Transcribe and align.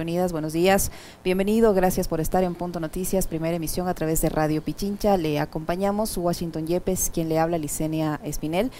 Unidas, 0.00 0.32
buenos 0.32 0.54
días, 0.54 0.90
bienvenido, 1.22 1.74
gracias 1.74 2.08
por 2.08 2.18
estar 2.18 2.42
en 2.44 2.54
Punto 2.54 2.80
Noticias, 2.80 3.26
primera 3.26 3.54
emisión 3.54 3.88
a 3.88 3.94
través 3.94 4.22
de 4.22 4.30
Radio 4.30 4.62
Pichincha. 4.62 5.18
Le 5.18 5.38
acompañamos 5.38 6.16
Washington 6.16 6.66
Yepes, 6.66 7.10
quien 7.12 7.28
le 7.28 7.38
habla, 7.38 7.58
Licenia 7.58 8.18
Espinel. 8.24 8.70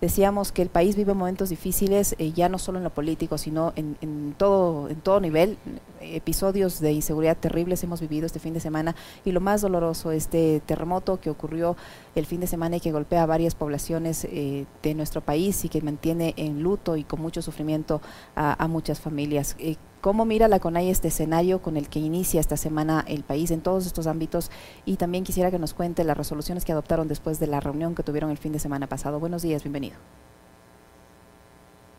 Decíamos 0.00 0.50
que 0.50 0.62
el 0.62 0.70
país 0.70 0.96
vive 0.96 1.12
momentos 1.12 1.50
difíciles, 1.50 2.16
eh, 2.18 2.32
ya 2.32 2.48
no 2.48 2.58
solo 2.58 2.78
en 2.78 2.84
lo 2.84 2.90
político, 2.90 3.36
sino 3.36 3.74
en, 3.76 4.34
todo, 4.38 4.88
en 4.88 5.02
todo 5.02 5.20
nivel. 5.20 5.58
Episodios 6.00 6.80
de 6.80 6.92
inseguridad 6.92 7.36
terribles 7.36 7.84
hemos 7.84 8.00
vivido 8.00 8.24
este 8.24 8.38
fin 8.38 8.54
de 8.54 8.60
semana 8.60 8.96
y 9.26 9.32
lo 9.32 9.42
más 9.42 9.60
doloroso, 9.60 10.10
este 10.10 10.62
terremoto 10.64 11.20
que 11.20 11.28
ocurrió 11.28 11.76
el 12.14 12.24
fin 12.24 12.40
de 12.40 12.46
semana 12.46 12.76
y 12.76 12.80
que 12.80 12.92
golpea 12.92 13.24
a 13.24 13.26
varias 13.26 13.54
poblaciones 13.54 14.24
eh, 14.24 14.64
de 14.82 14.94
nuestro 14.94 15.20
país 15.20 15.66
y 15.66 15.68
que 15.68 15.82
mantiene 15.82 16.32
en 16.38 16.62
luto 16.62 16.96
y 16.96 17.04
con 17.04 17.20
mucho 17.20 17.42
sufrimiento 17.42 18.00
a, 18.34 18.66
muchas 18.68 19.00
familias. 19.00 19.54
Eh, 19.58 19.76
¿Cómo 20.02 20.24
mira 20.24 20.48
la 20.48 20.58
CONAI 20.58 20.90
este 20.90 21.08
escenario 21.08 21.62
con 21.62 21.76
el 21.76 21.88
que 21.88 22.00
inicia 22.00 22.40
esta 22.40 22.56
semana 22.56 23.04
el 23.06 23.22
país 23.22 23.52
en 23.52 23.60
todos 23.60 23.86
estos 23.86 24.08
ámbitos? 24.08 24.50
Y 24.84 24.96
también 24.96 25.22
quisiera 25.22 25.52
que 25.52 25.60
nos 25.60 25.74
cuente 25.74 26.02
las 26.02 26.16
resoluciones 26.16 26.64
que 26.64 26.72
adoptaron 26.72 27.06
después 27.06 27.38
de 27.38 27.46
la 27.46 27.60
reunión 27.60 27.94
que 27.94 28.02
tuvieron 28.02 28.32
el 28.32 28.36
fin 28.36 28.50
de 28.50 28.58
semana 28.58 28.88
pasado. 28.88 29.20
Buenos 29.20 29.42
días, 29.42 29.62
bienvenido. 29.62 29.94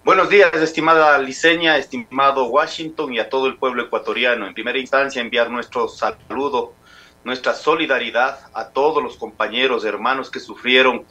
Buenos 0.04 0.30
días, 0.30 0.54
estimada 0.56 1.18
Liceña, 1.18 1.78
estimado 1.78 2.48
Washington 2.48 3.14
y 3.14 3.20
a 3.20 3.30
todo 3.30 3.48
el 3.48 3.56
pueblo 3.56 3.84
ecuatoriano. 3.84 4.48
En 4.48 4.54
primera 4.54 4.80
instancia, 4.80 5.22
enviar 5.22 5.50
nuestro 5.50 5.88
saludo, 5.88 6.74
nuestra 7.24 7.54
solidaridad 7.54 8.38
a 8.54 8.68
todos 8.68 9.02
los 9.02 9.16
compañeros, 9.16 9.86
hermanos 9.86 10.30
que 10.30 10.42
sufrieron 10.42 11.06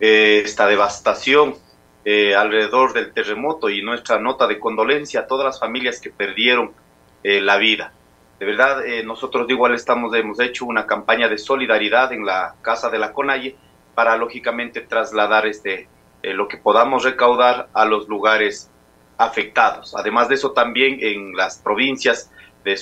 eh, 0.00 0.42
esta 0.44 0.66
devastación 0.66 1.54
eh, 2.04 2.34
alrededor 2.34 2.92
del 2.92 3.12
terremoto 3.12 3.70
y 3.70 3.80
nuestra 3.80 4.18
nota 4.18 4.48
de 4.48 4.58
condolencia 4.58 5.20
a 5.20 5.26
todas 5.28 5.44
las 5.44 5.60
familias 5.60 6.00
que 6.00 6.10
perdieron 6.10 6.72
eh, 7.22 7.40
la 7.40 7.58
vida. 7.58 7.92
De 8.40 8.46
verdad, 8.46 8.84
eh, 8.84 9.04
nosotros 9.04 9.48
igual 9.48 9.74
estamos, 9.74 10.12
hemos 10.16 10.40
hecho 10.40 10.64
una 10.64 10.84
campaña 10.84 11.28
de 11.28 11.38
solidaridad 11.38 12.12
en 12.12 12.26
la 12.26 12.56
Casa 12.60 12.90
de 12.90 12.98
la 12.98 13.12
Conalle 13.12 13.54
para 13.94 14.16
lógicamente 14.16 14.80
trasladar 14.80 15.46
este, 15.46 15.86
lo 16.22 16.48
que 16.48 16.56
podamos 16.56 17.04
recaudar 17.04 17.68
a 17.72 17.84
los 17.84 18.08
lugares 18.08 18.68
afectados. 19.16 19.94
Además 19.94 20.28
de 20.28 20.34
eso, 20.34 20.50
también 20.50 20.98
en 21.00 21.36
las 21.36 21.58
provincias 21.58 22.32
de 22.64 22.76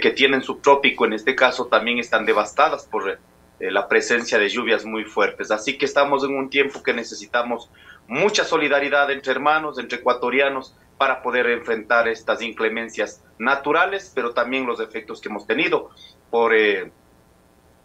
que 0.00 0.10
tienen 0.10 0.42
subtrópico, 0.42 1.06
en 1.06 1.14
este 1.14 1.34
caso, 1.34 1.66
también 1.66 1.98
están 1.98 2.26
devastadas 2.26 2.84
por 2.84 3.18
la 3.60 3.88
presencia 3.88 4.38
de 4.38 4.48
lluvias 4.48 4.84
muy 4.84 5.04
fuertes. 5.04 5.50
Así 5.50 5.76
que 5.76 5.84
estamos 5.84 6.24
en 6.24 6.34
un 6.34 6.48
tiempo 6.48 6.82
que 6.82 6.94
necesitamos 6.94 7.70
mucha 8.08 8.44
solidaridad 8.44 9.10
entre 9.10 9.32
hermanos, 9.32 9.78
entre 9.78 9.98
ecuatorianos, 9.98 10.74
para 10.96 11.22
poder 11.22 11.46
enfrentar 11.46 12.08
estas 12.08 12.42
inclemencias 12.42 13.22
naturales, 13.38 14.12
pero 14.14 14.32
también 14.32 14.66
los 14.66 14.80
efectos 14.80 15.20
que 15.20 15.28
hemos 15.28 15.46
tenido 15.46 15.90
por 16.30 16.54
eh, 16.54 16.90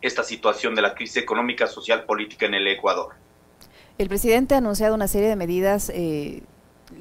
esta 0.02 0.24
situación 0.24 0.76
de 0.76 0.82
la 0.82 0.94
crisis 0.96 1.18
económica, 1.18 1.68
social, 1.68 2.04
política 2.04 2.46
en 2.46 2.56
el 2.56 2.68
Ecuador. 2.68 3.14
El 3.98 4.10
presidente 4.10 4.56
ha 4.56 4.58
anunciado 4.58 4.96
una 4.96 5.08
serie 5.08 5.30
de 5.30 5.38
medidas 5.38 5.90
eh, 5.90 6.44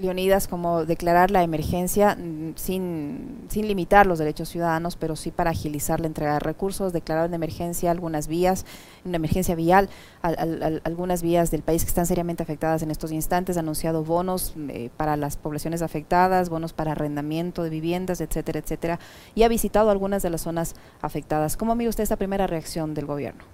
Leonidas, 0.01 0.49
como 0.49 0.85
declarar 0.85 1.31
la 1.31 1.43
emergencia 1.43 2.17
mm, 2.17 2.55
sin, 2.57 3.45
sin 3.49 3.69
limitar 3.69 4.07
los 4.07 4.19
derechos 4.19 4.49
ciudadanos, 4.49 4.97
pero 4.97 5.17
sí 5.17 5.31
para 5.31 5.51
agilizar 5.51 6.01
la 6.01 6.07
entrega 6.07 6.35
de 6.35 6.41
recursos, 6.41 6.93
declarar 6.93 7.27
en 7.27 7.35
emergencia 7.35 7.91
algunas 7.91 8.29
vías, 8.29 8.67
una 9.05 9.17
emergencia 9.17 9.55
vial, 9.55 9.89
algunas 10.23 11.23
vías 11.23 11.51
del 11.51 11.63
país 11.63 11.85
que 11.85 11.89
están 11.89 12.07
seriamente 12.07 12.43
afectadas 12.43 12.83
en 12.83 12.91
estos 12.91 13.13
instantes, 13.13 13.57
anunciado 13.57 14.05
bonos 14.05 14.55
eh, 14.69 14.91
para 14.97 15.17
las 15.17 15.37
poblaciones 15.37 15.83
afectadas, 15.83 16.49
bonos 16.49 16.73
para 16.73 16.93
arrendamiento 16.93 17.63
de 17.63 17.71
viviendas, 17.71 18.21
etcétera, 18.21 18.61
etcétera, 18.61 18.99
y 19.35 19.43
ha 19.43 19.49
visitado 19.49 19.91
algunas 19.91 20.23
de 20.23 20.31
las 20.31 20.43
zonas 20.43 20.75
afectadas. 21.03 21.57
¿Cómo 21.57 21.75
mira 21.75 21.91
usted 21.91 22.03
esta 22.03 22.17
primera 22.17 22.47
reacción 22.47 22.95
del 22.95 23.07
gobierno? 23.07 23.45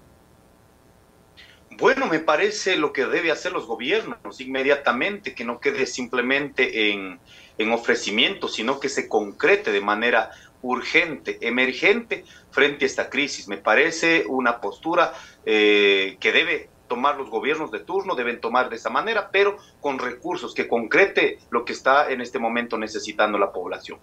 Bueno, 1.81 2.07
me 2.09 2.19
parece 2.19 2.77
lo 2.77 2.93
que 2.93 3.07
debe 3.07 3.31
hacer 3.31 3.53
los 3.53 3.67
gobiernos 3.67 4.39
inmediatamente, 4.39 5.35
que 5.35 5.45
no 5.45 5.61
quede 5.61 5.87
simplemente 5.87 6.91
en, 6.91 7.19
en 7.57 7.73
ofrecimiento, 7.73 8.49
sino 8.49 8.79
que 8.79 8.91
se 8.91 9.09
concrete 9.09 9.73
de 9.73 9.81
manera 9.81 10.31
urgente, 10.61 11.39
emergente 11.41 12.25
frente 12.51 12.85
a 12.85 12.87
esta 12.87 13.09
crisis. 13.09 13.49
Me 13.49 13.57
parece 13.57 14.25
una 14.29 14.61
postura 14.61 15.15
eh, 15.47 16.19
que 16.21 16.33
debe 16.33 16.69
tomar 16.87 17.17
los 17.17 17.31
gobiernos 17.31 17.71
de 17.71 17.81
turno, 17.81 18.15
deben 18.15 18.43
tomar 18.43 18.69
de 18.69 18.77
esa 18.77 18.91
manera, 18.91 19.31
pero 19.33 19.57
con 19.81 19.99
recursos, 19.99 20.53
que 20.53 20.69
concrete 20.69 21.39
lo 21.49 21.65
que 21.65 21.73
está 21.73 22.11
en 22.11 22.21
este 22.21 22.39
momento 22.39 22.77
necesitando 22.77 23.39
la 23.39 23.53
población. 23.53 23.99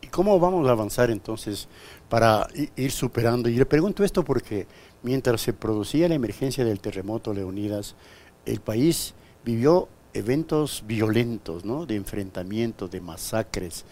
¿Y 0.00 0.08
cómo 0.08 0.38
vamos 0.38 0.68
a 0.68 0.72
avanzar 0.72 1.10
entonces 1.10 1.68
para 2.08 2.46
ir 2.76 2.92
superando? 2.92 3.48
Y 3.48 3.56
le 3.56 3.66
pregunto 3.66 4.04
esto 4.04 4.22
porque 4.22 4.66
mientras 5.02 5.40
se 5.40 5.52
producía 5.52 6.08
la 6.08 6.14
emergencia 6.14 6.64
del 6.64 6.80
terremoto 6.80 7.32
Leonidas, 7.34 7.94
el 8.46 8.60
país 8.60 9.14
vivió 9.44 9.88
eventos 10.14 10.84
violentos, 10.86 11.64
¿no? 11.64 11.86
de 11.86 11.96
enfrentamientos, 11.96 12.90
de 12.90 13.00
masacres, 13.00 13.84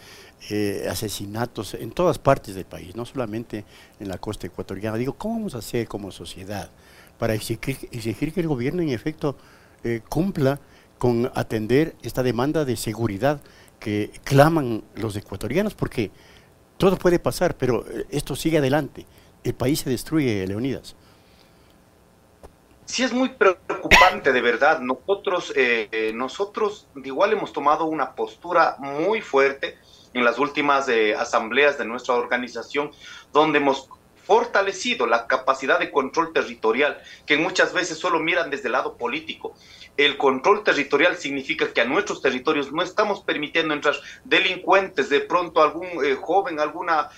eh, 0.50 0.86
asesinatos 0.90 1.74
en 1.74 1.90
todas 1.90 2.18
partes 2.18 2.54
del 2.54 2.64
país, 2.64 2.94
no 2.96 3.04
solamente 3.04 3.64
en 3.98 4.08
la 4.08 4.18
costa 4.18 4.46
ecuatoriana. 4.46 4.96
Digo, 4.96 5.14
¿cómo 5.14 5.34
vamos 5.34 5.54
a 5.54 5.58
hacer 5.58 5.88
como 5.88 6.10
sociedad 6.10 6.70
para 7.18 7.34
exigir, 7.34 8.32
que 8.32 8.40
el 8.40 8.48
gobierno 8.48 8.82
en 8.82 8.90
efecto 8.90 9.36
eh, 9.84 10.02
cumpla 10.08 10.60
con 10.98 11.30
atender 11.34 11.96
esta 12.02 12.22
demanda 12.22 12.64
de 12.64 12.76
seguridad 12.76 13.40
que 13.78 14.10
claman 14.24 14.82
los 14.94 15.16
ecuatorianos? 15.16 15.74
Porque 15.74 16.10
todo 16.76 16.96
puede 16.96 17.18
pasar, 17.18 17.56
pero 17.56 17.86
eh, 17.90 18.06
esto 18.10 18.36
sigue 18.36 18.58
adelante. 18.58 19.06
El 19.44 19.54
país 19.54 19.80
se 19.80 19.90
destruye, 19.90 20.46
Leonidas 20.46 20.96
sí 22.90 23.04
es 23.04 23.12
muy 23.12 23.28
preocupante, 23.30 24.32
de 24.32 24.40
verdad. 24.42 24.80
Nosotros, 24.80 25.52
eh, 25.54 26.10
nosotros 26.14 26.88
igual 27.04 27.32
hemos 27.32 27.52
tomado 27.52 27.84
una 27.84 28.14
postura 28.14 28.76
muy 28.78 29.20
fuerte 29.20 29.78
en 30.12 30.24
las 30.24 30.38
últimas 30.38 30.88
eh, 30.88 31.14
asambleas 31.14 31.78
de 31.78 31.84
nuestra 31.84 32.14
organización, 32.14 32.90
donde 33.32 33.58
hemos 33.58 33.88
fortalecido 34.24 35.06
la 35.06 35.28
capacidad 35.28 35.78
de 35.78 35.92
control 35.92 36.32
territorial, 36.32 37.00
que 37.26 37.36
muchas 37.36 37.72
veces 37.72 37.98
solo 37.98 38.18
miran 38.18 38.50
desde 38.50 38.66
el 38.66 38.72
lado 38.72 38.96
político. 38.96 39.54
El 39.96 40.16
control 40.16 40.64
territorial 40.64 41.16
significa 41.16 41.72
que 41.72 41.80
a 41.80 41.84
nuestros 41.84 42.22
territorios 42.22 42.72
no 42.72 42.82
estamos 42.82 43.20
permitiendo 43.20 43.74
entrar 43.74 43.94
delincuentes, 44.24 45.10
de 45.10 45.20
pronto 45.20 45.62
algún 45.62 46.04
eh, 46.04 46.16
joven, 46.20 46.58
alguna, 46.58 47.10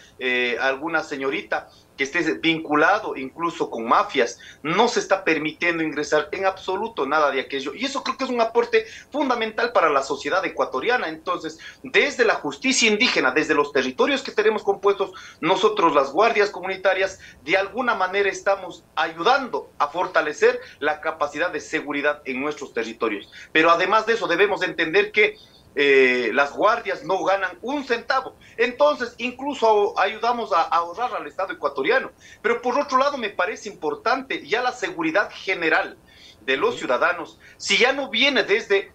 alguna 0.60 1.02
señorita 1.02 1.68
que 2.10 2.18
esté 2.18 2.34
vinculado 2.34 3.16
incluso 3.16 3.70
con 3.70 3.86
mafias, 3.86 4.38
no 4.62 4.88
se 4.88 5.00
está 5.00 5.24
permitiendo 5.24 5.82
ingresar 5.82 6.28
en 6.32 6.46
absoluto 6.46 7.06
nada 7.06 7.30
de 7.30 7.40
aquello. 7.40 7.74
Y 7.74 7.84
eso 7.84 8.02
creo 8.02 8.16
que 8.16 8.24
es 8.24 8.30
un 8.30 8.40
aporte 8.40 8.86
fundamental 9.10 9.72
para 9.72 9.90
la 9.90 10.02
sociedad 10.02 10.44
ecuatoriana. 10.44 11.08
Entonces, 11.08 11.58
desde 11.82 12.24
la 12.24 12.34
justicia 12.34 12.90
indígena, 12.90 13.30
desde 13.30 13.54
los 13.54 13.72
territorios 13.72 14.22
que 14.22 14.32
tenemos 14.32 14.62
compuestos, 14.62 15.12
nosotros 15.40 15.94
las 15.94 16.12
guardias 16.12 16.50
comunitarias, 16.50 17.18
de 17.44 17.56
alguna 17.56 17.94
manera 17.94 18.28
estamos 18.28 18.84
ayudando 18.96 19.70
a 19.78 19.88
fortalecer 19.88 20.60
la 20.78 21.00
capacidad 21.00 21.50
de 21.50 21.60
seguridad 21.60 22.22
en 22.24 22.40
nuestros 22.40 22.72
territorios. 22.72 23.30
Pero 23.52 23.70
además 23.70 24.06
de 24.06 24.14
eso, 24.14 24.26
debemos 24.26 24.62
entender 24.62 25.12
que 25.12 25.36
eh, 25.74 26.30
las 26.34 26.52
guardias 26.52 27.02
no 27.04 27.24
ganan 27.24 27.58
un 27.62 27.84
centavo. 27.84 28.36
Entonces, 28.56 29.14
incluso 29.18 29.98
ayudamos 29.98 30.52
a, 30.52 30.62
ahorrar 30.62 31.14
al 31.14 31.26
Estado 31.26 31.54
ecuatoriano. 31.54 32.10
Pero 32.42 32.60
por 32.60 32.78
otro 32.78 32.98
lado, 32.98 33.16
me 33.16 33.30
parece 33.30 33.68
importante 33.68 34.46
ya 34.46 34.62
la 34.62 34.72
seguridad 34.72 35.30
general 35.32 35.96
de 36.44 36.56
los 36.56 36.76
ciudadanos, 36.76 37.38
si 37.56 37.78
ya 37.78 37.92
no 37.92 38.10
viene 38.10 38.42
desde, 38.42 38.92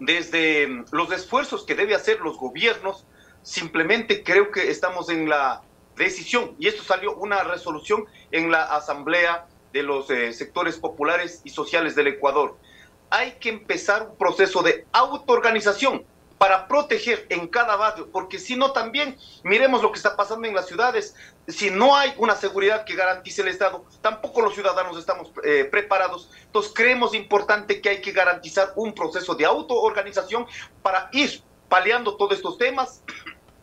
desde 0.00 0.66
mm, 0.66 0.86
los 0.92 1.12
esfuerzos 1.12 1.64
que 1.64 1.74
debe 1.74 1.94
hacer 1.94 2.20
los 2.20 2.38
gobiernos, 2.38 3.06
simplemente 3.42 4.22
creo 4.22 4.50
que 4.50 4.70
estamos 4.70 5.10
en 5.10 5.28
la 5.28 5.62
decisión, 5.96 6.54
y 6.58 6.68
esto 6.68 6.82
salió 6.82 7.14
una 7.16 7.42
resolución 7.44 8.06
en 8.30 8.50
la 8.50 8.62
Asamblea 8.62 9.46
de 9.72 9.82
los 9.82 10.10
eh, 10.10 10.32
sectores 10.32 10.78
populares 10.78 11.42
y 11.44 11.50
sociales 11.50 11.94
del 11.94 12.06
Ecuador 12.06 12.56
hay 13.10 13.32
que 13.32 13.48
empezar 13.48 14.02
un 14.02 14.16
proceso 14.16 14.62
de 14.62 14.86
autoorganización 14.92 16.04
para 16.38 16.68
proteger 16.68 17.26
en 17.30 17.48
cada 17.48 17.74
barrio, 17.74 18.08
porque 18.12 18.38
si 18.38 18.54
no 18.54 18.72
también 18.72 19.18
miremos 19.42 19.82
lo 19.82 19.90
que 19.90 19.96
está 19.96 20.16
pasando 20.16 20.46
en 20.46 20.54
las 20.54 20.68
ciudades, 20.68 21.16
si 21.48 21.70
no 21.70 21.96
hay 21.96 22.14
una 22.16 22.36
seguridad 22.36 22.84
que 22.84 22.94
garantice 22.94 23.42
el 23.42 23.48
Estado, 23.48 23.84
tampoco 24.00 24.40
los 24.40 24.54
ciudadanos 24.54 24.96
estamos 24.96 25.32
eh, 25.42 25.64
preparados. 25.64 26.30
Entonces 26.44 26.72
creemos 26.74 27.12
importante 27.12 27.80
que 27.80 27.88
hay 27.88 28.00
que 28.00 28.12
garantizar 28.12 28.72
un 28.76 28.94
proceso 28.94 29.34
de 29.34 29.46
autoorganización 29.46 30.46
para 30.80 31.08
ir 31.12 31.42
paliando 31.68 32.16
todos 32.16 32.36
estos 32.36 32.56
temas 32.56 33.02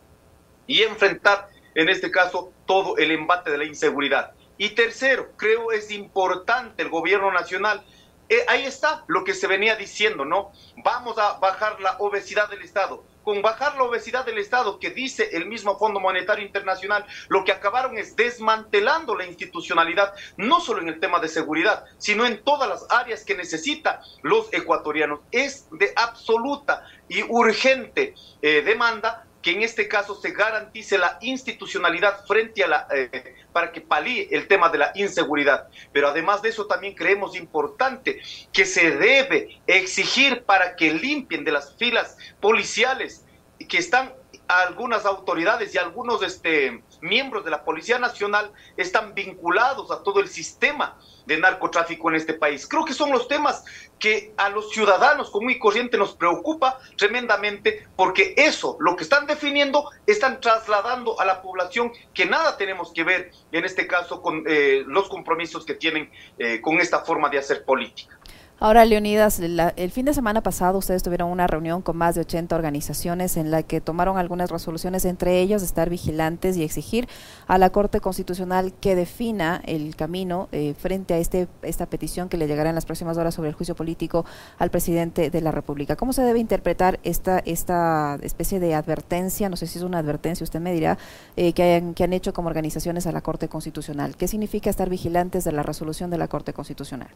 y 0.68 0.82
enfrentar, 0.82 1.48
en 1.76 1.88
este 1.88 2.12
caso, 2.12 2.52
todo 2.66 2.98
el 2.98 3.12
embate 3.12 3.52
de 3.52 3.58
la 3.58 3.66
inseguridad. 3.66 4.34
Y 4.58 4.70
tercero, 4.70 5.32
creo 5.38 5.72
es 5.72 5.92
importante 5.92 6.84
el 6.84 6.90
gobierno 6.90 7.32
nacional 7.32 7.86
eh, 8.30 8.46
ahí 8.48 8.66
está 8.66 9.04
lo 9.08 9.24
que 9.24 9.34
se 9.34 9.48
venía 9.48 9.76
diciendo, 9.76 10.26
¿no? 10.26 10.52
Vamos 10.84 11.18
a 11.18 11.38
bajar 11.40 11.80
la 11.80 11.98
obesidad 12.00 12.50
del 12.50 12.62
Estado. 12.62 13.04
con 13.26 13.42
bajar 13.42 13.76
la 13.76 13.86
obesidad 13.86 14.24
del 14.24 14.38
Estado, 14.38 14.78
que 14.78 14.92
dice 14.92 15.30
el 15.34 15.48
mismo 15.48 15.80
Fondo 15.80 16.00
Monetario 16.00 16.46
Internacional, 16.46 17.04
lo 17.28 17.44
que 17.44 17.52
acabaron 17.52 17.98
es 17.98 18.16
desmantelando 18.16 19.16
la 19.16 19.26
institucionalidad, 19.26 20.14
no 20.38 20.60
solo 20.60 20.80
en 20.82 20.90
el 20.90 21.00
tema 21.00 21.20
de 21.20 21.28
seguridad, 21.28 21.86
sino 21.98 22.28
en 22.28 22.44
todas 22.44 22.70
las 22.70 22.86
áreas 22.92 23.26
que 23.26 23.34
necesitan 23.34 23.98
los 24.22 24.54
ecuatorianos. 24.54 25.22
Es 25.32 25.68
de 25.72 25.92
absoluta 25.96 26.86
y 27.10 27.24
urgente 27.24 28.14
eh, 28.44 28.62
demanda 28.62 29.26
que 29.46 29.52
en 29.52 29.62
este 29.62 29.88
caso 29.88 30.16
se 30.16 30.32
garantice 30.32 30.98
la 30.98 31.20
institucionalidad 31.22 32.26
frente 32.26 32.64
a 32.64 32.68
la 32.68 32.88
eh, 32.92 33.36
para 33.54 33.72
que 33.72 33.80
palíe 33.80 34.28
el 34.32 34.48
tema 34.48 34.70
de 34.70 34.80
la 34.80 34.92
inseguridad. 34.96 35.68
Pero 35.94 36.08
además 36.08 36.42
de 36.42 36.50
eso 36.50 36.66
también 36.66 36.96
creemos 36.96 37.36
importante 37.36 38.20
que 38.52 38.66
se 38.66 38.98
debe 38.98 39.62
exigir 39.68 40.44
para 40.46 40.76
que 40.76 40.92
limpien 40.92 41.44
de 41.44 41.52
las 41.52 41.76
filas 41.76 42.18
policiales 42.42 43.24
que 43.70 43.78
están 43.78 44.16
algunas 44.48 45.06
autoridades 45.06 45.76
y 45.76 45.78
algunos 45.78 46.24
este, 46.24 46.84
miembros 47.02 47.46
de 47.46 47.52
la 47.52 47.64
Policía 47.64 48.00
Nacional 48.00 48.52
están 48.78 49.14
vinculados 49.14 49.92
a 49.92 50.02
todo 50.02 50.22
el 50.22 50.28
sistema 50.28 50.98
de 51.26 51.38
narcotráfico 51.38 52.10
en 52.10 52.16
este 52.16 52.34
país. 52.34 52.68
Creo 52.68 52.86
que 52.86 52.94
son 52.94 53.12
los 53.12 53.28
temas 53.28 53.64
que 54.00 54.34
a 54.38 54.50
los 54.50 54.72
ciudadanos 54.72 55.30
común 55.30 55.52
y 55.52 55.60
corriente 55.60 55.98
nos 55.98 56.16
preocupa 56.16 56.80
tremendamente 56.98 57.88
porque 57.96 58.34
eso, 58.38 58.78
lo 58.80 58.96
que 58.96 59.04
están 59.04 59.26
definiendo, 59.26 59.90
están 60.06 60.42
trasladando 60.42 61.20
a 61.20 61.26
la 61.26 61.42
población 61.42 61.92
que 62.14 62.26
nada 62.26 62.58
tenemos 62.58 62.92
que 62.94 63.04
ver 63.04 63.32
en 63.52 63.66
este 63.66 63.88
caso 63.88 64.22
con 64.22 64.44
eh, 64.48 64.84
los 64.88 65.08
compromisos 65.08 65.66
que 65.66 65.76
tienen 65.76 66.12
eh, 66.38 66.62
con 66.62 66.80
esta 66.80 67.00
forma 67.00 67.30
de 67.30 67.40
hacer 67.40 67.64
política. 67.64 68.18
Ahora, 68.58 68.86
Leonidas, 68.86 69.42
el 69.42 69.92
fin 69.92 70.06
de 70.06 70.14
semana 70.14 70.42
pasado 70.42 70.78
ustedes 70.78 71.04
tuvieron 71.04 71.30
una 71.30 71.46
reunión 71.46 71.82
con 71.82 71.98
más 71.98 72.16
de 72.16 72.22
80 72.22 72.56
organizaciones 72.56 73.36
en 73.36 73.52
la 73.52 73.64
que 73.64 73.82
tomaron 73.82 74.18
algunas 74.18 74.50
resoluciones, 74.50 75.04
entre 75.04 75.42
ellas 75.42 75.62
estar 75.62 75.90
vigilantes 75.90 76.56
y 76.56 76.64
exigir 76.64 77.10
a 77.48 77.58
la 77.58 77.70
Corte 77.72 78.00
Constitucional 78.00 78.72
que 78.80 78.96
defina 78.96 79.62
el 79.66 79.98
camino 79.98 80.48
eh, 80.54 80.74
frente 80.80 81.14
a 81.14 81.18
este, 81.18 81.50
esta 81.64 81.86
petición 81.88 82.30
que 82.30 82.38
le 82.38 82.48
llegará 82.48 82.70
en 82.70 82.76
las 82.76 82.86
próximas 82.86 83.18
horas 83.18 83.36
sobre 83.36 83.50
el 83.50 83.56
juicio 83.56 83.76
político 83.76 84.24
al 84.58 84.72
presidente 84.72 85.30
de 85.30 85.42
la 85.42 85.52
República. 85.52 85.98
¿Cómo 85.98 86.14
se 86.14 86.22
debe 86.22 86.40
interpretar 86.40 87.02
esta, 87.04 87.40
esta 87.40 88.18
especie 88.22 88.62
de 88.62 88.74
advertencia, 88.74 89.50
no 89.50 89.58
sé 89.58 89.68
si 89.68 89.80
es 89.80 89.84
una 89.84 90.00
advertencia, 90.00 90.46
usted 90.46 90.62
me 90.62 90.72
dirá, 90.72 90.98
eh, 91.36 91.52
que, 91.52 91.92
que 91.94 92.04
han 92.06 92.14
hecho 92.14 92.32
como 92.32 92.48
organizaciones 92.48 93.06
a 93.06 93.12
la 93.12 93.20
Corte 93.20 93.50
Constitucional? 93.50 94.16
¿Qué 94.16 94.30
significa 94.30 94.70
estar 94.70 94.90
vigilantes 94.90 95.44
de 95.44 95.52
la 95.52 95.62
resolución 95.62 96.10
de 96.10 96.20
la 96.20 96.30
Corte 96.30 96.54
Constitucional? 96.54 97.10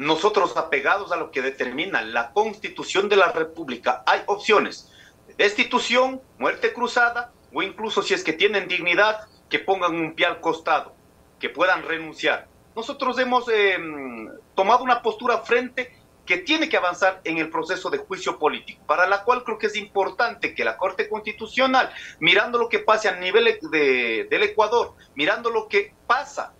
Nosotros 0.00 0.56
apegados 0.56 1.12
a 1.12 1.16
lo 1.16 1.30
que 1.30 1.42
determina 1.42 2.00
la 2.00 2.32
constitución 2.32 3.10
de 3.10 3.16
la 3.16 3.32
República, 3.32 4.02
hay 4.06 4.22
opciones, 4.24 4.90
destitución, 5.36 6.22
muerte 6.38 6.72
cruzada 6.72 7.32
o 7.52 7.62
incluso 7.62 8.02
si 8.02 8.14
es 8.14 8.24
que 8.24 8.32
tienen 8.32 8.66
dignidad, 8.66 9.28
que 9.50 9.58
pongan 9.58 9.94
un 9.94 10.14
pie 10.14 10.24
al 10.24 10.40
costado, 10.40 10.94
que 11.38 11.50
puedan 11.50 11.82
renunciar. 11.82 12.48
Nosotros 12.74 13.18
hemos 13.18 13.46
em, 13.50 14.30
tomado 14.54 14.84
una 14.84 15.02
postura 15.02 15.40
frente 15.40 15.94
que 16.24 16.38
tiene 16.38 16.70
que 16.70 16.78
avanzar 16.78 17.20
en 17.24 17.36
el 17.36 17.50
proceso 17.50 17.90
de 17.90 17.98
juicio 17.98 18.38
político, 18.38 18.82
para 18.86 19.06
la 19.06 19.22
cual 19.22 19.44
creo 19.44 19.58
que 19.58 19.66
es 19.66 19.76
importante 19.76 20.54
que 20.54 20.64
la 20.64 20.78
Corte 20.78 21.10
Constitucional, 21.10 21.92
mirando 22.20 22.56
lo 22.56 22.70
que 22.70 22.78
pasa 22.78 23.10
a 23.10 23.16
nivel 23.16 23.58
de, 23.70 24.26
del 24.30 24.42
Ecuador, 24.44 24.94
mirando 25.14 25.50
lo 25.50 25.68
que 25.68 25.92
pasa 26.06 26.54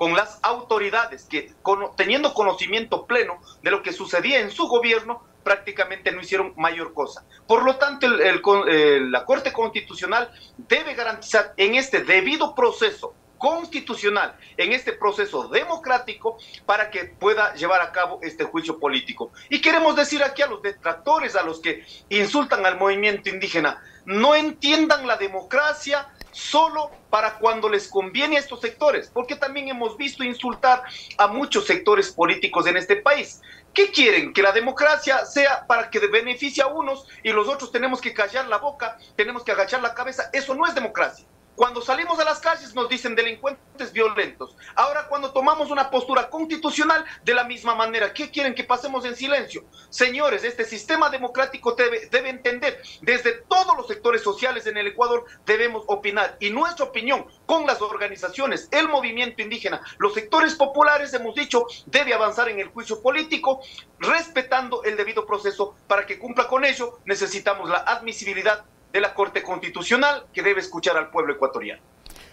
con 0.00 0.16
las 0.16 0.38
autoridades 0.40 1.26
que 1.26 1.52
teniendo 1.94 2.32
conocimiento 2.32 3.04
pleno 3.04 3.38
de 3.62 3.70
lo 3.70 3.82
que 3.82 3.92
sucedía 3.92 4.40
en 4.40 4.50
su 4.50 4.66
gobierno, 4.66 5.22
prácticamente 5.44 6.10
no 6.10 6.22
hicieron 6.22 6.54
mayor 6.56 6.94
cosa. 6.94 7.26
Por 7.46 7.64
lo 7.64 7.76
tanto, 7.76 8.08
la 8.08 9.24
Corte 9.26 9.52
Constitucional 9.52 10.32
debe 10.56 10.94
garantizar 10.94 11.52
en 11.58 11.74
este 11.74 12.02
debido 12.02 12.54
proceso 12.54 13.12
constitucional, 13.36 14.34
en 14.56 14.72
este 14.72 14.94
proceso 14.94 15.48
democrático, 15.48 16.38
para 16.64 16.90
que 16.90 17.04
pueda 17.04 17.52
llevar 17.52 17.82
a 17.82 17.92
cabo 17.92 18.20
este 18.22 18.44
juicio 18.44 18.78
político. 18.78 19.32
Y 19.50 19.60
queremos 19.60 19.96
decir 19.96 20.22
aquí 20.22 20.40
a 20.40 20.46
los 20.46 20.62
detractores, 20.62 21.36
a 21.36 21.42
los 21.42 21.60
que 21.60 21.84
insultan 22.08 22.64
al 22.64 22.78
movimiento 22.78 23.28
indígena, 23.28 23.82
no 24.10 24.34
entiendan 24.34 25.06
la 25.06 25.16
democracia 25.16 26.08
solo 26.32 26.90
para 27.10 27.38
cuando 27.38 27.68
les 27.68 27.86
conviene 27.86 28.36
a 28.36 28.40
estos 28.40 28.60
sectores, 28.60 29.08
porque 29.12 29.36
también 29.36 29.68
hemos 29.68 29.96
visto 29.96 30.24
insultar 30.24 30.82
a 31.16 31.28
muchos 31.28 31.66
sectores 31.66 32.10
políticos 32.10 32.66
en 32.66 32.76
este 32.76 32.96
país. 32.96 33.40
¿Qué 33.72 33.92
quieren? 33.92 34.32
Que 34.32 34.42
la 34.42 34.50
democracia 34.50 35.24
sea 35.24 35.64
para 35.66 35.90
que 35.90 36.00
beneficie 36.00 36.62
a 36.62 36.66
unos 36.66 37.06
y 37.22 37.30
los 37.30 37.46
otros 37.46 37.70
tenemos 37.70 38.00
que 38.00 38.12
callar 38.12 38.48
la 38.48 38.58
boca, 38.58 38.98
tenemos 39.14 39.44
que 39.44 39.52
agachar 39.52 39.80
la 39.80 39.94
cabeza. 39.94 40.28
Eso 40.32 40.54
no 40.56 40.66
es 40.66 40.74
democracia. 40.74 41.24
Cuando 41.60 41.82
salimos 41.82 42.18
a 42.18 42.24
las 42.24 42.40
calles 42.40 42.74
nos 42.74 42.88
dicen 42.88 43.14
delincuentes 43.14 43.92
violentos. 43.92 44.56
Ahora 44.76 45.08
cuando 45.08 45.30
tomamos 45.30 45.70
una 45.70 45.90
postura 45.90 46.30
constitucional 46.30 47.04
de 47.22 47.34
la 47.34 47.44
misma 47.44 47.74
manera, 47.74 48.14
¿qué 48.14 48.30
quieren 48.30 48.54
que 48.54 48.64
pasemos 48.64 49.04
en 49.04 49.14
silencio? 49.14 49.66
Señores, 49.90 50.42
este 50.42 50.64
sistema 50.64 51.10
democrático 51.10 51.72
debe, 51.72 52.06
debe 52.06 52.30
entender, 52.30 52.80
desde 53.02 53.42
todos 53.46 53.76
los 53.76 53.88
sectores 53.88 54.22
sociales 54.22 54.66
en 54.68 54.78
el 54.78 54.86
Ecuador 54.86 55.26
debemos 55.44 55.84
opinar 55.88 56.38
y 56.40 56.48
nuestra 56.48 56.86
opinión 56.86 57.26
con 57.44 57.66
las 57.66 57.82
organizaciones, 57.82 58.66
el 58.70 58.88
movimiento 58.88 59.42
indígena, 59.42 59.82
los 59.98 60.14
sectores 60.14 60.54
populares, 60.54 61.12
hemos 61.12 61.34
dicho, 61.34 61.66
debe 61.84 62.14
avanzar 62.14 62.48
en 62.48 62.58
el 62.58 62.68
juicio 62.68 63.02
político, 63.02 63.60
respetando 63.98 64.82
el 64.84 64.96
debido 64.96 65.26
proceso 65.26 65.76
para 65.86 66.06
que 66.06 66.18
cumpla 66.18 66.48
con 66.48 66.64
ello. 66.64 67.00
Necesitamos 67.04 67.68
la 67.68 67.80
admisibilidad 67.80 68.64
de 68.92 69.00
la 69.00 69.14
Corte 69.14 69.42
Constitucional 69.42 70.24
que 70.32 70.42
debe 70.42 70.60
escuchar 70.60 70.96
al 70.96 71.10
pueblo 71.10 71.34
ecuatoriano. 71.34 71.82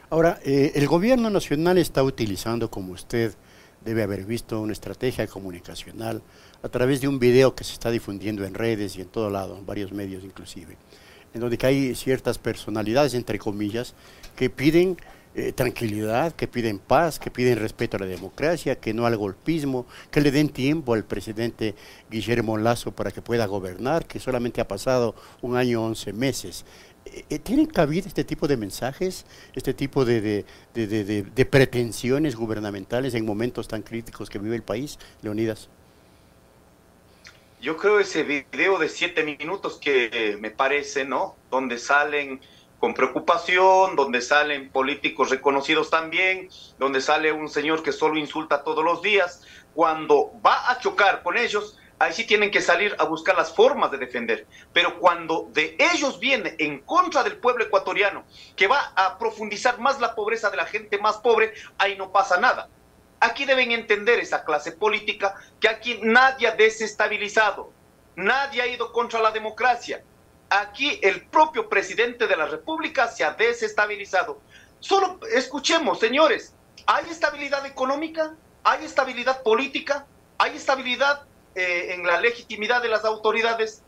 Ahora, 0.09 0.39
eh, 0.43 0.71
el 0.75 0.87
gobierno 0.87 1.29
nacional 1.29 1.77
está 1.77 2.01
utilizando, 2.03 2.71
como 2.71 2.93
usted 2.93 3.35
debe 3.83 4.03
haber 4.03 4.25
visto, 4.25 4.59
una 4.61 4.73
estrategia 4.73 5.27
comunicacional 5.27 6.21
a 6.63 6.69
través 6.69 7.01
de 7.01 7.07
un 7.07 7.19
video 7.19 7.55
que 7.55 7.63
se 7.63 7.73
está 7.73 7.91
difundiendo 7.91 8.45
en 8.45 8.53
redes 8.53 8.95
y 8.97 9.01
en 9.01 9.07
todo 9.07 9.29
lado, 9.29 9.57
en 9.57 9.65
varios 9.65 9.91
medios 9.91 10.23
inclusive, 10.23 10.77
en 11.33 11.41
donde 11.41 11.57
hay 11.61 11.93
ciertas 11.95 12.37
personalidades, 12.37 13.13
entre 13.13 13.37
comillas, 13.37 13.93
que 14.35 14.49
piden 14.49 14.97
eh, 15.39 15.53
tranquilidad, 15.53 16.35
que 16.35 16.47
piden 16.47 16.79
paz, 16.79 17.19
que 17.19 17.29
piden 17.29 17.59
respeto 17.59 17.95
a 17.95 17.99
la 17.99 18.07
democracia, 18.07 18.79
que 18.79 18.91
no 18.91 19.05
al 19.05 19.17
golpismo, 19.17 19.85
que 20.09 20.19
le 20.19 20.31
den 20.31 20.49
tiempo 20.49 20.95
al 20.95 21.05
presidente 21.05 21.75
Guillermo 22.09 22.57
Lazo 22.57 22.91
para 22.91 23.11
que 23.11 23.21
pueda 23.21 23.45
gobernar, 23.45 24.07
que 24.07 24.19
solamente 24.19 24.61
ha 24.61 24.67
pasado 24.67 25.13
un 25.43 25.55
año, 25.55 25.83
once 25.83 26.11
meses. 26.11 26.65
Eh, 27.05 27.23
eh, 27.29 27.37
¿Tienen 27.37 27.67
cabida 27.67 28.07
este 28.07 28.23
tipo 28.23 28.47
de 28.47 28.57
mensajes, 28.57 29.27
este 29.53 29.75
tipo 29.75 30.05
de, 30.05 30.43
de, 30.73 31.45
pretensiones 31.45 32.35
gubernamentales 32.35 33.13
en 33.13 33.23
momentos 33.23 33.67
tan 33.67 33.83
críticos 33.83 34.31
que 34.31 34.39
vive 34.39 34.55
el 34.55 34.63
país, 34.63 34.97
Leonidas? 35.21 35.69
Yo 37.61 37.77
creo 37.77 37.99
ese 37.99 38.23
video 38.23 38.79
de 38.79 38.89
siete 38.89 39.23
minutos 39.23 39.77
que 39.77 40.35
me 40.41 40.49
parece, 40.49 41.05
¿no? 41.05 41.35
Donde 41.51 41.77
salen 41.77 42.39
con 42.79 42.93
preocupación, 42.93 43.95
donde 43.95 44.21
salen 44.21 44.69
políticos 44.69 45.29
reconocidos 45.29 45.89
también, 45.89 46.49
donde 46.77 47.01
sale 47.01 47.31
un 47.31 47.49
señor 47.49 47.81
que 47.83 47.91
solo 47.91 48.17
insulta 48.17 48.63
todos 48.63 48.83
los 48.83 49.01
días, 49.01 49.43
cuando 49.73 50.31
va 50.45 50.69
a 50.69 50.79
chocar 50.79 51.23
con 51.23 51.37
ellos, 51.37 51.77
ahí 51.99 52.13
sí 52.13 52.25
tienen 52.25 52.51
que 52.51 52.61
salir 52.61 52.95
a 52.99 53.05
buscar 53.05 53.35
las 53.35 53.53
formas 53.53 53.91
de 53.91 53.97
defender. 53.97 54.45
Pero 54.73 54.99
cuando 54.99 55.49
de 55.53 55.75
ellos 55.93 56.19
viene 56.19 56.55
en 56.59 56.81
contra 56.81 57.23
del 57.23 57.37
pueblo 57.37 57.63
ecuatoriano, 57.63 58.25
que 58.55 58.67
va 58.67 58.93
a 58.95 59.17
profundizar 59.17 59.79
más 59.79 59.99
la 59.99 60.13
pobreza 60.15 60.49
de 60.49 60.57
la 60.57 60.65
gente 60.65 60.99
más 60.99 61.17
pobre, 61.17 61.53
ahí 61.77 61.97
no 61.97 62.11
pasa 62.11 62.39
nada. 62.39 62.69
Aquí 63.19 63.45
deben 63.45 63.71
entender 63.71 64.19
esa 64.19 64.43
clase 64.43 64.71
política 64.71 65.35
que 65.59 65.67
aquí 65.67 65.99
nadie 66.03 66.47
ha 66.47 66.55
desestabilizado, 66.55 67.71
nadie 68.15 68.61
ha 68.61 68.67
ido 68.67 68.91
contra 68.91 69.19
la 69.19 69.31
democracia, 69.31 70.03
aquí 70.49 70.99
el 71.01 71.25
propio 71.27 71.69
presidente 71.69 72.27
de 72.27 72.35
la 72.35 72.45
República 72.45 73.07
se 73.07 73.23
ha 73.23 73.31
desestabilizado. 73.31 74.41
Solo 74.79 75.19
escuchemos, 75.33 75.99
señores, 75.99 76.53
¿hay 76.85 77.09
estabilidad 77.09 77.65
económica? 77.65 78.35
¿Hay 78.63 78.85
estabilidad 78.85 79.43
política? 79.43 80.05
¿Hay 80.37 80.55
estabilidad 80.55 81.23
eh, 81.55 81.93
en 81.93 82.05
la 82.05 82.19
legitimidad 82.21 82.81
de 82.81 82.89
las 82.89 83.05
autoridades? 83.05 83.81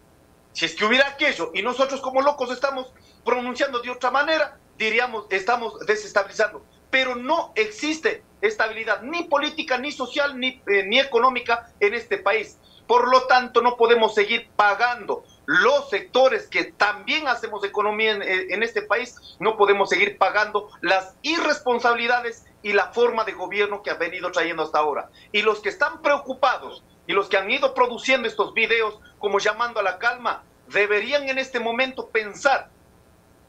Si 0.54 0.66
es 0.66 0.76
que 0.76 0.86
hubiera 0.86 1.08
aquello 1.08 1.52
y 1.54 1.62
nosotros 1.62 2.02
como 2.02 2.22
locos 2.22 2.52
estamos 2.52 2.92
pronunciando 3.24 3.80
de 3.82 3.92
otra 3.92 4.10
manera, 4.10 4.58
diríamos, 4.78 5.28
estamos 5.30 5.80
desestabilizando. 5.86 6.66
Pero 6.90 7.16
no 7.16 7.52
existe 7.56 8.24
estabilidad 8.42 9.04
ni 9.04 9.24
política, 9.24 9.78
ni 9.78 9.92
social, 9.92 10.40
ni, 10.40 10.62
eh, 10.68 10.84
ni 10.88 11.00
económica 11.00 11.72
en 11.80 11.94
este 11.94 12.18
país. 12.18 12.58
Por 12.88 13.12
lo 13.12 13.28
tanto, 13.28 13.62
no 13.62 13.78
podemos 13.78 14.16
seguir 14.16 14.50
pagando 14.56 15.24
los 15.50 15.90
sectores 15.90 16.48
que 16.48 16.66
también 16.66 17.28
hacemos 17.28 17.64
economía 17.64 18.12
en, 18.12 18.62
este 18.62 18.84
país, 18.84 19.16
no 19.40 19.58
podemos 19.58 19.90
seguir 19.90 20.20
pagando 20.20 20.70
las 20.82 21.16
irresponsabilidades 21.24 22.46
y 22.62 22.74
la 22.74 22.94
forma 22.94 23.24
de 23.24 23.32
gobierno 23.32 23.82
que 23.82 23.90
ha 23.90 23.96
venido 23.96 24.32
trayendo 24.32 24.62
hasta 24.62 24.78
ahora. 24.78 25.10
Y 25.32 25.42
los 25.42 25.60
que 25.60 25.70
están 25.70 26.04
preocupados 26.04 26.84
y 27.08 27.14
los 27.14 27.30
que 27.30 27.38
han 27.38 27.50
ido 27.50 27.74
produciendo 27.74 28.28
estos 28.28 28.54
videos 28.54 29.00
como 29.18 29.40
llamando 29.40 29.80
a 29.80 29.84
la 29.84 29.98
calma, 29.98 30.44
deberían 30.68 31.28
en 31.28 31.40
este 31.40 31.60
momento 31.60 32.10
pensar 32.10 32.70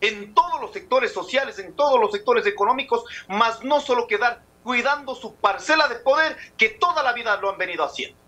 en 0.01 0.33
todos 0.33 0.59
los 0.59 0.73
sectores 0.73 1.13
sociales, 1.13 1.59
en 1.59 1.77
todos 1.77 2.01
los 2.01 2.13
sectores 2.13 2.47
económicos, 2.47 3.05
más 3.29 3.63
no 3.63 3.79
solo 3.79 4.07
quedar 4.07 4.41
cuidando 4.63 5.15
su 5.15 5.35
parcela 5.35 5.87
de 5.87 5.97
poder 5.97 6.35
que 6.57 6.71
toda 6.71 7.03
la 7.03 7.13
vida 7.13 7.37
lo 7.37 7.51
han 7.51 7.59
venido 7.59 7.85
haciendo. 7.85 8.20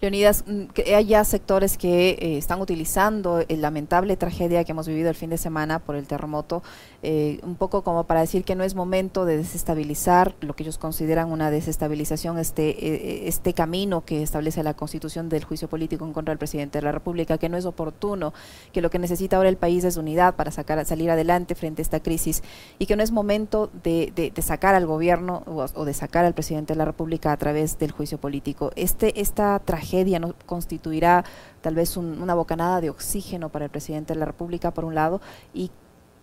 Leonidas, 0.00 0.44
mm, 0.46 0.64
hay 0.94 1.06
ya 1.06 1.24
sectores 1.24 1.78
que 1.78 2.10
eh, 2.10 2.36
están 2.36 2.60
utilizando 2.60 3.38
la 3.38 3.56
lamentable 3.56 4.16
tragedia 4.16 4.64
que 4.64 4.72
hemos 4.72 4.86
vivido 4.86 5.08
el 5.08 5.14
fin 5.14 5.30
de 5.30 5.38
semana 5.38 5.78
por 5.78 5.96
el 5.96 6.06
terremoto, 6.06 6.62
eh, 7.02 7.38
un 7.42 7.54
poco 7.54 7.82
como 7.82 8.04
para 8.04 8.20
decir 8.20 8.44
que 8.44 8.54
no 8.54 8.64
es 8.64 8.74
momento 8.74 9.24
de 9.24 9.38
desestabilizar 9.38 10.34
lo 10.40 10.54
que 10.54 10.64
ellos 10.64 10.78
consideran 10.78 11.30
una 11.30 11.50
desestabilización, 11.50 12.38
este, 12.38 12.70
eh, 12.70 13.28
este 13.28 13.54
camino 13.54 14.04
que 14.04 14.22
establece 14.22 14.62
la 14.62 14.74
constitución 14.74 15.28
del 15.28 15.44
juicio 15.44 15.68
político 15.68 16.04
en 16.04 16.12
contra 16.12 16.32
del 16.32 16.38
presidente 16.38 16.78
de 16.78 16.82
la 16.82 16.92
República, 16.92 17.38
que 17.38 17.48
no 17.48 17.56
es 17.56 17.64
oportuno, 17.64 18.34
que 18.72 18.82
lo 18.82 18.90
que 18.90 18.98
necesita 18.98 19.36
ahora 19.36 19.48
el 19.48 19.56
país 19.56 19.84
es 19.84 19.96
unidad 19.96 20.34
para 20.34 20.50
sacar, 20.50 20.84
salir 20.84 21.10
adelante 21.10 21.54
frente 21.54 21.80
a 21.80 21.84
esta 21.84 22.00
crisis 22.00 22.42
y 22.78 22.86
que 22.86 22.96
no 22.96 23.02
es 23.02 23.12
momento 23.12 23.70
de, 23.82 24.32
sacar 24.42 24.74
al 24.74 24.86
gobierno 24.86 25.44
o, 25.46 25.64
o, 25.74 25.84
de 25.84 25.94
sacar 25.94 26.24
al 26.24 26.34
presidente 26.34 26.74
de 26.74 26.78
la 26.78 26.84
República 26.84 27.32
a 27.32 27.36
través 27.36 27.78
del 27.78 27.92
juicio 27.92 28.18
político. 28.18 28.70
Este, 28.76 29.20
esta 29.20 29.58
tragedia 29.60 29.83
no 30.20 30.34
constituirá 30.46 31.24
tal 31.60 31.74
vez 31.74 31.96
una 31.96 32.34
bocanada 32.34 32.80
de 32.80 32.90
oxígeno 32.90 33.48
para 33.48 33.66
el 33.66 33.70
presidente 33.70 34.12
de 34.12 34.18
la 34.18 34.26
República, 34.26 34.72
por 34.72 34.84
un 34.84 34.94
lado, 34.94 35.20
y 35.52 35.70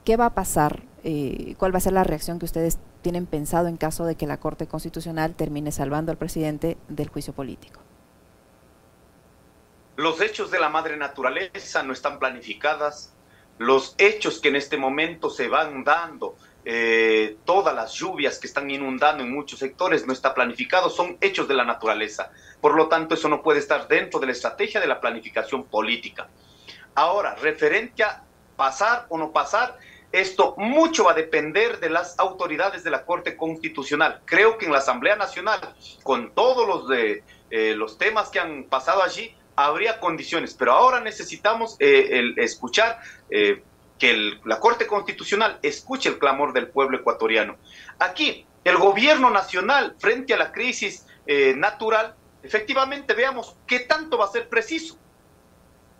qué 0.04 0.18
va 0.18 0.28
a 0.28 0.34
pasar, 0.34 0.84
eh, 1.04 1.56
cuál 1.58 1.74
va 1.74 1.78
a 1.78 1.82
ser 1.82 1.94
la 1.94 2.04
reacción 2.04 2.40
que 2.40 2.46
ustedes 2.46 2.80
tienen 3.02 3.26
pensado 3.26 3.68
en 3.68 3.78
caso 3.78 4.06
de 4.06 4.16
que 4.16 4.28
la 4.28 4.38
Corte 4.38 4.68
Constitucional 4.68 5.34
termine 5.36 5.72
salvando 5.72 6.12
al 6.12 6.18
presidente 6.18 6.78
del 6.88 7.10
juicio 7.10 7.34
político. 7.34 7.82
Los 9.96 10.22
hechos 10.22 10.52
de 10.52 10.60
la 10.60 10.70
madre 10.70 10.98
naturaleza 10.98 11.84
no 11.84 11.94
están 11.94 12.20
planificadas, 12.20 13.14
los 13.58 13.96
hechos 13.98 14.40
que 14.40 14.50
en 14.50 14.56
este 14.56 14.78
momento 14.78 15.30
se 15.30 15.48
van 15.48 15.84
dando 15.84 16.36
eh, 16.64 17.38
todas 17.44 17.74
las 17.74 17.94
lluvias 17.94 18.38
que 18.38 18.48
están 18.48 18.70
inundando 18.70 19.24
en 19.24 19.34
muchos 19.34 19.60
sectores 19.60 20.06
no 20.06 20.14
está 20.14 20.34
planificado, 20.34 20.90
son 20.90 21.18
hechos 21.22 21.48
de 21.48 21.56
la 21.56 21.66
naturaleza. 21.66 22.32
Por 22.60 22.76
lo 22.76 22.88
tanto, 22.88 23.16
eso 23.16 23.28
no 23.30 23.42
puede 23.42 23.60
estar 23.60 23.88
dentro 23.88 24.20
de 24.20 24.28
la 24.28 24.32
estrategia 24.32 24.80
de 24.80 24.88
la 24.88 25.00
planificación 25.00 25.64
política. 25.64 26.30
Ahora, 26.94 27.36
referente 27.36 28.04
a 28.04 28.24
pasar 28.56 29.08
o 29.10 29.18
no 29.18 29.32
pasar, 29.32 29.80
esto 30.12 30.56
mucho 30.58 31.06
va 31.06 31.12
a 31.12 31.16
depender 31.16 31.80
de 31.80 31.90
las 31.90 32.20
autoridades 32.20 32.84
de 32.84 32.92
la 32.92 33.06
Corte 33.06 33.38
Constitucional. 33.38 34.22
Creo 34.26 34.58
que 34.58 34.66
en 34.66 34.74
la 34.74 34.80
Asamblea 34.80 35.16
Nacional, 35.16 35.74
con 36.04 36.34
todos 36.34 36.68
los, 36.68 36.88
de, 36.90 37.24
eh, 37.50 37.74
los 37.76 37.98
temas 37.98 38.30
que 38.30 38.40
han 38.40 38.66
pasado 38.66 39.02
allí, 39.02 39.36
habría 39.56 40.00
condiciones, 40.00 40.54
pero 40.54 40.74
ahora 40.74 41.00
necesitamos 41.00 41.76
eh, 41.80 42.34
escuchar 42.38 43.00
que 44.02 44.40
la 44.46 44.60
Corte 44.60 44.88
Constitucional 44.88 45.60
escuche 45.62 46.10
el 46.10 46.18
clamor 46.18 46.54
del 46.54 46.70
pueblo 46.70 46.98
ecuatoriano. 46.98 47.58
Aquí, 48.00 48.48
el 48.64 48.78
gobierno 48.78 49.30
nacional, 49.30 49.96
frente 50.00 50.34
a 50.34 50.38
la 50.38 50.52
crisis 50.52 51.06
eh, 51.28 51.54
natural, 51.56 52.16
efectivamente 52.42 53.14
veamos 53.14 53.56
qué 53.68 53.82
tanto 53.82 54.18
va 54.18 54.26
a 54.26 54.32
ser 54.32 54.50
preciso. 54.50 54.98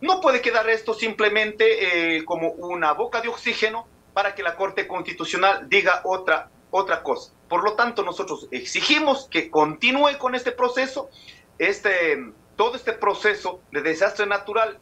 No 0.02 0.20
puede 0.20 0.42
quedar 0.42 0.68
esto 0.68 0.96
simplemente 0.96 2.18
eh, 2.18 2.26
como 2.26 2.50
una 2.54 2.92
boca 2.94 3.22
de 3.22 3.28
oxígeno 3.28 3.88
para 4.14 4.34
que 4.34 4.42
la 4.42 4.56
Corte 4.56 4.88
Constitucional 4.88 5.70
diga 5.70 6.02
otra, 6.04 6.50
otra 6.72 7.04
cosa. 7.04 7.34
Por 7.48 7.64
lo 7.64 7.74
tanto, 7.74 8.02
nosotros 8.02 8.48
exigimos 8.50 9.28
que 9.30 9.52
continúe 9.52 10.18
con 10.18 10.34
este 10.34 10.52
proceso, 10.52 11.12
este, 11.60 12.18
todo 12.56 12.78
este 12.78 12.94
proceso 12.94 13.62
de 13.72 13.84
desastre 13.84 14.26
natural 14.26 14.80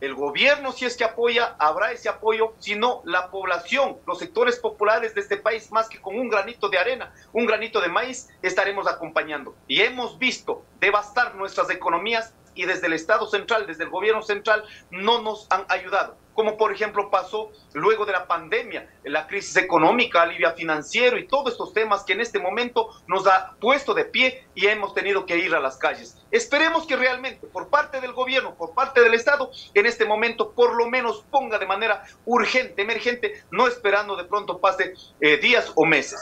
el 0.00 0.14
gobierno, 0.14 0.72
si 0.72 0.84
es 0.84 0.96
que 0.96 1.04
apoya, 1.04 1.56
habrá 1.58 1.92
ese 1.92 2.08
apoyo, 2.08 2.54
sino 2.58 3.02
la 3.04 3.30
población, 3.30 3.98
los 4.06 4.18
sectores 4.18 4.58
populares 4.58 5.14
de 5.14 5.20
este 5.20 5.36
país, 5.36 5.70
más 5.72 5.88
que 5.88 6.00
con 6.00 6.18
un 6.18 6.28
granito 6.28 6.68
de 6.68 6.78
arena, 6.78 7.12
un 7.32 7.46
granito 7.46 7.80
de 7.80 7.88
maíz, 7.88 8.28
estaremos 8.42 8.86
acompañando. 8.86 9.54
Y 9.66 9.80
hemos 9.80 10.18
visto 10.18 10.64
devastar 10.80 11.34
nuestras 11.34 11.70
economías 11.70 12.34
y 12.54 12.66
desde 12.66 12.86
el 12.86 12.92
Estado 12.92 13.26
central, 13.26 13.66
desde 13.66 13.84
el 13.84 13.90
gobierno 13.90 14.22
central, 14.22 14.64
no 14.90 15.22
nos 15.22 15.46
han 15.50 15.64
ayudado. 15.68 16.16
Como 16.34 16.56
por 16.56 16.72
ejemplo 16.72 17.10
pasó 17.10 17.50
luego 17.72 18.04
de 18.04 18.12
la 18.12 18.26
pandemia, 18.26 18.90
la 19.04 19.26
crisis 19.26 19.56
económica, 19.56 20.22
alivio 20.22 20.52
financiero 20.52 21.18
y 21.18 21.26
todos 21.26 21.52
estos 21.52 21.72
temas 21.72 22.04
que 22.04 22.12
en 22.12 22.20
este 22.20 22.38
momento 22.38 22.90
nos 23.06 23.26
ha 23.26 23.54
puesto 23.60 23.94
de 23.94 24.04
pie 24.04 24.46
y 24.54 24.66
hemos 24.66 24.94
tenido 24.94 25.26
que 25.26 25.38
ir 25.38 25.54
a 25.54 25.60
las 25.60 25.76
calles. 25.76 26.18
Esperemos 26.30 26.86
que 26.86 26.96
realmente 26.96 27.46
por 27.46 27.68
parte 27.68 28.00
del 28.00 28.12
gobierno, 28.12 28.54
por 28.54 28.74
parte 28.74 29.00
del 29.00 29.14
Estado, 29.14 29.50
en 29.74 29.86
este 29.86 30.04
momento 30.04 30.52
por 30.52 30.74
lo 30.76 30.86
menos 30.88 31.24
ponga 31.30 31.58
de 31.58 31.66
manera 31.66 32.04
urgente, 32.24 32.82
emergente, 32.82 33.44
no 33.50 33.66
esperando 33.66 34.16
de 34.16 34.24
pronto 34.24 34.58
pase 34.58 34.94
eh, 35.20 35.36
días 35.36 35.72
o 35.74 35.84
meses. 35.84 36.20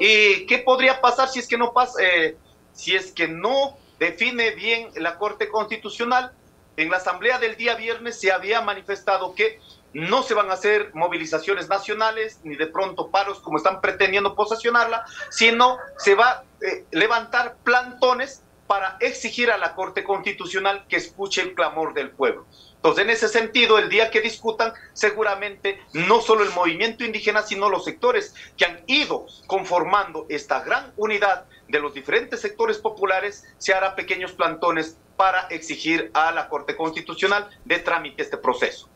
¿Y 0.00 0.46
qué 0.46 0.58
podría 0.58 1.00
pasar 1.00 1.28
si 1.28 1.40
es 1.40 1.48
que 1.48 1.58
no 1.58 1.72
pasa, 1.72 2.02
eh, 2.02 2.36
si 2.72 2.94
es 2.94 3.12
que 3.12 3.28
no 3.28 3.76
define 3.98 4.52
bien 4.52 4.88
la 4.96 5.18
Corte 5.18 5.48
Constitucional. 5.48 6.32
En 6.78 6.90
la 6.90 6.98
asamblea 6.98 7.40
del 7.40 7.56
día 7.56 7.74
viernes 7.74 8.20
se 8.20 8.30
había 8.30 8.60
manifestado 8.60 9.34
que 9.34 9.58
no 9.94 10.22
se 10.22 10.34
van 10.34 10.48
a 10.48 10.52
hacer 10.52 10.92
movilizaciones 10.94 11.68
nacionales 11.68 12.38
ni 12.44 12.54
de 12.54 12.68
pronto 12.68 13.10
paros 13.10 13.40
como 13.40 13.56
están 13.56 13.80
pretendiendo 13.80 14.36
posesionarla, 14.36 15.04
sino 15.28 15.76
se 15.96 16.14
va 16.14 16.30
a 16.30 16.44
eh, 16.60 16.84
levantar 16.92 17.56
plantones 17.64 18.44
para 18.68 18.96
exigir 19.00 19.50
a 19.50 19.58
la 19.58 19.74
Corte 19.74 20.04
Constitucional 20.04 20.86
que 20.88 20.96
escuche 20.96 21.42
el 21.42 21.54
clamor 21.54 21.94
del 21.94 22.10
pueblo. 22.10 22.46
Entonces, 22.76 23.02
en 23.02 23.10
ese 23.10 23.28
sentido, 23.28 23.78
el 23.78 23.88
día 23.88 24.12
que 24.12 24.20
discutan, 24.20 24.72
seguramente 24.92 25.80
no 25.94 26.20
solo 26.20 26.44
el 26.44 26.50
movimiento 26.50 27.02
indígena, 27.02 27.42
sino 27.42 27.70
los 27.70 27.84
sectores 27.84 28.36
que 28.56 28.66
han 28.66 28.84
ido 28.86 29.26
conformando 29.48 30.26
esta 30.28 30.60
gran 30.60 30.92
unidad 30.96 31.46
de 31.68 31.80
los 31.80 31.94
diferentes 31.94 32.40
sectores 32.40 32.78
populares, 32.78 33.44
se 33.58 33.74
hará 33.74 33.94
pequeños 33.94 34.32
plantones 34.32 34.96
para 35.16 35.48
exigir 35.48 36.10
a 36.14 36.32
la 36.32 36.48
Corte 36.48 36.76
Constitucional 36.76 37.48
de 37.64 37.78
trámite 37.78 38.22
este 38.22 38.36
proceso. 38.36 38.88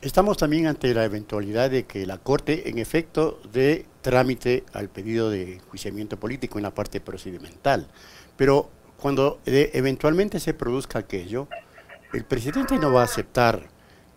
Estamos 0.00 0.36
también 0.36 0.66
ante 0.66 0.94
la 0.94 1.04
eventualidad 1.04 1.70
de 1.70 1.84
que 1.84 2.06
la 2.06 2.18
Corte, 2.18 2.68
en 2.68 2.78
efecto, 2.78 3.40
dé 3.52 3.86
trámite 4.00 4.64
al 4.72 4.88
pedido 4.88 5.28
de 5.28 5.54
enjuiciamiento 5.54 6.16
político 6.16 6.58
en 6.58 6.62
la 6.62 6.70
parte 6.72 7.00
procedimental. 7.00 7.88
Pero 8.36 8.70
cuando 8.96 9.40
eventualmente 9.44 10.38
se 10.38 10.54
produzca 10.54 11.00
aquello, 11.00 11.48
el 12.12 12.24
presidente 12.24 12.78
no 12.78 12.92
va 12.92 13.02
a 13.02 13.04
aceptar 13.04 13.68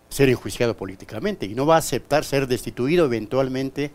ser 0.10 0.30
enjuiciado 0.30 0.78
políticamente 0.78 1.46
y 1.46 1.56
no 1.56 1.66
va 1.66 1.76
a 1.76 1.80
aceptar 1.80 2.26
ser 2.26 2.48
destituido 2.48 3.06
eventualmente 3.06 3.92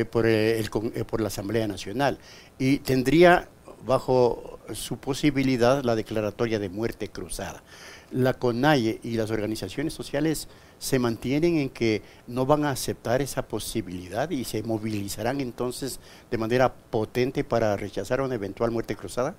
eh, 0.00 0.04
por, 0.04 0.26
eh, 0.26 0.60
eh, 0.60 1.04
por 1.04 1.20
la 1.20 1.28
Asamblea 1.28 1.66
Nacional. 1.66 2.18
Y 2.58 2.78
tendría 2.78 3.48
bajo 3.84 4.58
su 4.72 4.98
posibilidad 4.98 5.82
la 5.82 5.94
declaratoria 5.94 6.58
de 6.58 6.68
muerte 6.68 7.08
cruzada. 7.08 7.62
La 8.10 8.34
CONAIE 8.34 9.00
y 9.02 9.16
las 9.16 9.30
organizaciones 9.30 9.92
sociales 9.92 10.48
se 10.78 10.98
mantienen 10.98 11.58
en 11.58 11.70
que 11.70 12.02
no 12.26 12.46
van 12.46 12.64
a 12.64 12.70
aceptar 12.70 13.20
esa 13.20 13.46
posibilidad 13.46 14.30
y 14.30 14.44
se 14.44 14.62
movilizarán 14.62 15.40
entonces 15.40 16.00
de 16.30 16.38
manera 16.38 16.72
potente 16.72 17.44
para 17.44 17.76
rechazar 17.76 18.20
una 18.20 18.34
eventual 18.34 18.70
muerte 18.70 18.96
cruzada? 18.96 19.34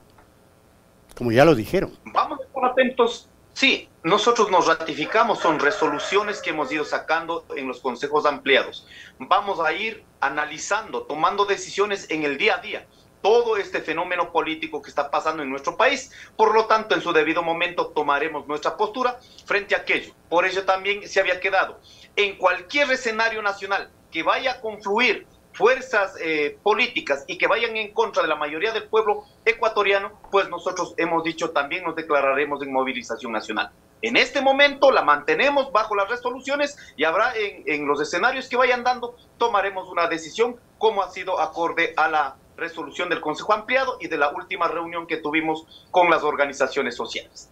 Como 1.16 1.32
ya 1.32 1.46
lo 1.46 1.56
dijeron. 1.56 1.92
Vamos 2.14 2.40
a 2.40 2.44
estar 2.44 2.66
atentos 2.66 3.28
Sí, 3.60 3.90
nosotros 4.04 4.50
nos 4.50 4.68
ratificamos, 4.68 5.40
son 5.40 5.60
resoluciones 5.60 6.42
que 6.42 6.52
hemos 6.52 6.72
ido 6.72 6.86
sacando 6.86 7.46
en 7.58 7.68
los 7.68 7.82
consejos 7.82 8.26
ampliados. 8.26 8.88
Vamos 9.18 9.60
a 9.60 9.74
ir 9.74 10.06
analizando, 10.22 11.02
tomando 11.02 11.44
decisiones 11.44 12.10
en 12.10 12.24
el 12.24 12.38
día 12.38 12.56
a 12.56 12.62
día 12.62 12.88
todo 13.22 13.58
este 13.58 13.82
fenómeno 13.82 14.32
político 14.32 14.82
que 14.82 14.90
está 14.90 15.12
pasando 15.12 15.44
en 15.44 15.50
nuestro 15.50 15.76
país. 15.76 16.10
Por 16.38 16.54
lo 16.54 16.68
tanto, 16.68 16.96
en 16.96 17.02
su 17.02 17.12
debido 17.12 17.44
momento 17.44 17.88
tomaremos 17.88 18.48
nuestra 18.48 18.78
postura 18.78 19.20
frente 19.46 19.76
a 19.76 19.80
aquello. 19.80 20.14
Por 20.30 20.46
ello 20.46 20.64
también 20.64 21.06
se 21.06 21.20
había 21.20 21.42
quedado 21.42 21.82
en 22.16 22.38
cualquier 22.38 22.90
escenario 22.90 23.42
nacional 23.42 23.92
que 24.10 24.24
vaya 24.24 24.54
a 24.54 24.62
confluir 24.62 25.28
fuerzas 25.54 26.16
eh, 26.22 26.58
políticas 26.64 27.26
y 27.28 27.38
que 27.38 27.48
vayan 27.48 27.76
en 27.78 27.94
contra 27.94 28.22
de 28.22 28.30
la 28.30 28.36
mayoría 28.36 28.72
del 28.72 28.84
pueblo 28.84 29.26
ecuatoriano, 29.46 30.12
pues 30.32 30.50
nosotros 30.50 30.94
hemos 30.98 31.24
dicho 31.24 31.52
también 31.52 31.84
nos 31.84 31.96
declararemos 31.96 32.62
en 32.62 32.72
movilización 32.72 33.32
nacional. 33.32 33.72
En 34.02 34.16
este 34.16 34.42
momento 34.42 34.92
la 34.92 35.02
mantenemos 35.02 35.72
bajo 35.72 35.96
las 35.96 36.10
resoluciones 36.10 36.78
y 36.96 37.04
habrá 37.04 37.36
en, 37.36 37.64
en 37.66 37.88
los 37.88 38.02
escenarios 38.02 38.48
que 38.48 38.56
vayan 38.56 38.84
dando, 38.84 39.16
tomaremos 39.38 39.90
una 39.90 40.08
decisión 40.08 40.56
como 40.78 41.04
ha 41.04 41.10
sido 41.10 41.40
acorde 41.40 41.94
a 41.98 42.08
la 42.08 42.36
resolución 42.56 43.10
del 43.10 43.22
Consejo 43.22 43.54
Ampliado 43.54 43.98
y 44.00 44.08
de 44.08 44.18
la 44.18 44.30
última 44.30 44.68
reunión 44.68 45.08
que 45.08 45.18
tuvimos 45.18 45.66
con 45.92 46.10
las 46.10 46.24
organizaciones 46.24 46.96
sociales. 46.96 47.50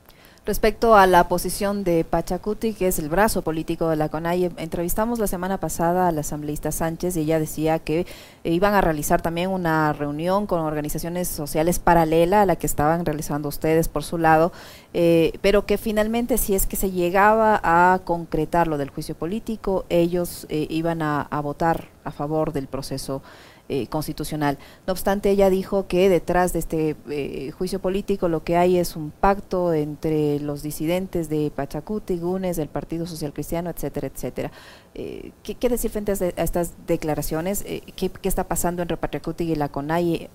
Respecto 0.47 0.95
a 0.95 1.07
la 1.07 1.27
posición 1.27 1.83
de 1.83 2.05
Pachacuti, 2.05 2.71
que 2.71 2.87
es 2.87 2.99
el 2.99 3.09
brazo 3.09 3.41
político 3.41 3.89
de 3.89 3.97
la 3.97 4.07
CONAIE, 4.07 4.49
entrevistamos 4.55 5.19
la 5.19 5.27
semana 5.27 5.57
pasada 5.57 6.07
a 6.07 6.11
la 6.13 6.21
asambleísta 6.21 6.71
Sánchez 6.71 7.17
y 7.17 7.19
ella 7.19 7.37
decía 7.37 7.79
que 7.79 8.07
iban 8.45 8.73
a 8.73 8.79
realizar 8.79 9.21
también 9.21 9.49
una 9.49 9.91
reunión 9.91 10.47
con 10.47 10.61
organizaciones 10.61 11.27
sociales 11.27 11.79
paralela 11.79 12.43
a 12.43 12.45
la 12.45 12.55
que 12.55 12.65
estaban 12.65 13.05
realizando 13.05 13.49
ustedes 13.49 13.89
por 13.89 14.05
su 14.05 14.17
lado, 14.17 14.53
eh, 14.93 15.33
pero 15.41 15.65
que 15.65 15.77
finalmente 15.77 16.37
si 16.37 16.55
es 16.55 16.65
que 16.65 16.77
se 16.77 16.91
llegaba 16.91 17.59
a 17.61 17.99
concretar 18.05 18.69
lo 18.69 18.77
del 18.77 18.89
juicio 18.89 19.15
político, 19.15 19.83
ellos 19.89 20.47
eh, 20.47 20.65
iban 20.69 21.01
a 21.01 21.27
votar 21.43 21.89
a 22.05 22.11
favor 22.11 22.53
del 22.53 22.67
proceso 22.67 23.21
eh, 23.69 23.87
constitucional. 23.87 24.57
No 24.85 24.93
obstante, 24.93 25.29
ella 25.29 25.49
dijo 25.49 25.87
que 25.87 26.07
detrás 26.07 26.53
de 26.53 26.59
este 26.59 26.95
eh, 27.09 27.51
juicio 27.51 27.79
político 27.79 28.29
lo 28.29 28.41
que 28.45 28.55
hay 28.55 28.77
es 28.77 28.95
un 28.95 29.11
pacto 29.11 29.73
entre 29.73 30.39
los 30.39 30.63
disidentes 30.63 31.27
de 31.27 31.51
Pachacuti, 31.53 32.17
Gunes, 32.17 32.55
del 32.55 32.69
Partido 32.69 33.05
Social 33.05 33.33
Cristiano, 33.33 33.69
etcétera, 33.69 34.07
etcétera. 34.07 34.51
Eh, 34.95 35.31
¿qué, 35.43 35.67
decir 35.67 35.91
frente 35.91 36.13
a, 36.13 36.41
estas 36.41 36.75
declaraciones? 36.87 37.65
¿qué, 37.97 38.09
está 38.23 38.45
pasando 38.45 38.81
entre 38.81 38.95
Pachacuti 38.95 39.51
y 39.51 39.55
la 39.55 39.67
CONAI? 39.67 40.29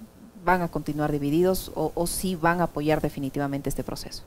¿Van 0.45 0.61
a 0.61 0.69
continuar 0.69 1.11
divididos 1.11 1.73
o, 1.75 1.91
o 1.95 2.07
sí 2.07 2.37
van 2.37 2.61
a 2.61 2.65
apoyar 2.65 3.01
definitivamente 3.01 3.71
este 3.71 3.83
proceso? 3.83 4.25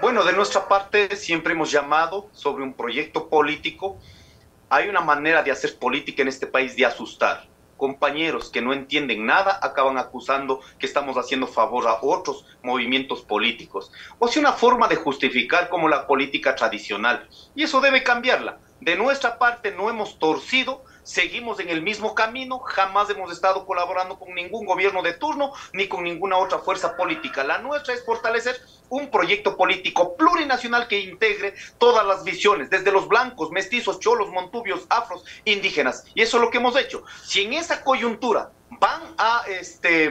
Bueno, 0.00 0.24
de 0.24 0.32
nuestra 0.32 0.66
parte 0.66 1.14
siempre 1.14 1.52
hemos 1.52 1.70
llamado 1.70 2.28
sobre 2.32 2.64
un 2.64 2.74
proyecto 2.74 3.28
político 3.28 3.98
hay 4.70 4.88
una 4.88 5.00
manera 5.00 5.42
de 5.42 5.50
hacer 5.50 5.78
política 5.78 6.22
en 6.22 6.28
este 6.28 6.46
país 6.46 6.76
de 6.76 6.86
asustar. 6.86 7.46
Compañeros 7.76 8.50
que 8.50 8.60
no 8.60 8.72
entienden 8.72 9.24
nada 9.24 9.58
acaban 9.62 9.98
acusando 9.98 10.60
que 10.78 10.86
estamos 10.86 11.16
haciendo 11.16 11.46
favor 11.46 11.86
a 11.86 11.98
otros 12.02 12.44
movimientos 12.62 13.22
políticos. 13.22 13.92
O 14.18 14.26
sea, 14.26 14.40
una 14.40 14.52
forma 14.52 14.88
de 14.88 14.96
justificar 14.96 15.68
como 15.68 15.88
la 15.88 16.06
política 16.06 16.56
tradicional. 16.56 17.28
Y 17.54 17.62
eso 17.62 17.80
debe 17.80 18.02
cambiarla. 18.02 18.58
De 18.80 18.96
nuestra 18.96 19.38
parte 19.38 19.70
no 19.70 19.90
hemos 19.90 20.18
torcido 20.18 20.84
seguimos 21.08 21.58
en 21.58 21.70
el 21.70 21.80
mismo 21.80 22.14
camino, 22.14 22.58
jamás 22.58 23.08
hemos 23.08 23.32
estado 23.32 23.64
colaborando 23.64 24.18
con 24.18 24.34
ningún 24.34 24.66
gobierno 24.66 25.02
de 25.02 25.14
turno 25.14 25.54
ni 25.72 25.88
con 25.88 26.04
ninguna 26.04 26.36
otra 26.36 26.58
fuerza 26.58 26.96
política. 26.98 27.42
La 27.44 27.58
nuestra 27.58 27.94
es 27.94 28.04
fortalecer 28.04 28.60
un 28.90 29.10
proyecto 29.10 29.56
político 29.56 30.16
plurinacional 30.16 30.86
que 30.86 31.00
integre 31.00 31.54
todas 31.78 32.06
las 32.06 32.24
visiones, 32.24 32.68
desde 32.68 32.92
los 32.92 33.08
blancos, 33.08 33.50
mestizos, 33.50 34.00
cholos, 34.00 34.28
montubios, 34.28 34.84
afros, 34.90 35.24
indígenas. 35.46 36.04
Y 36.14 36.20
eso 36.20 36.36
es 36.36 36.42
lo 36.42 36.50
que 36.50 36.58
hemos 36.58 36.76
hecho. 36.76 37.02
Si 37.22 37.42
en 37.42 37.54
esa 37.54 37.82
coyuntura 37.82 38.50
van 38.78 39.02
a 39.16 39.44
este 39.48 40.10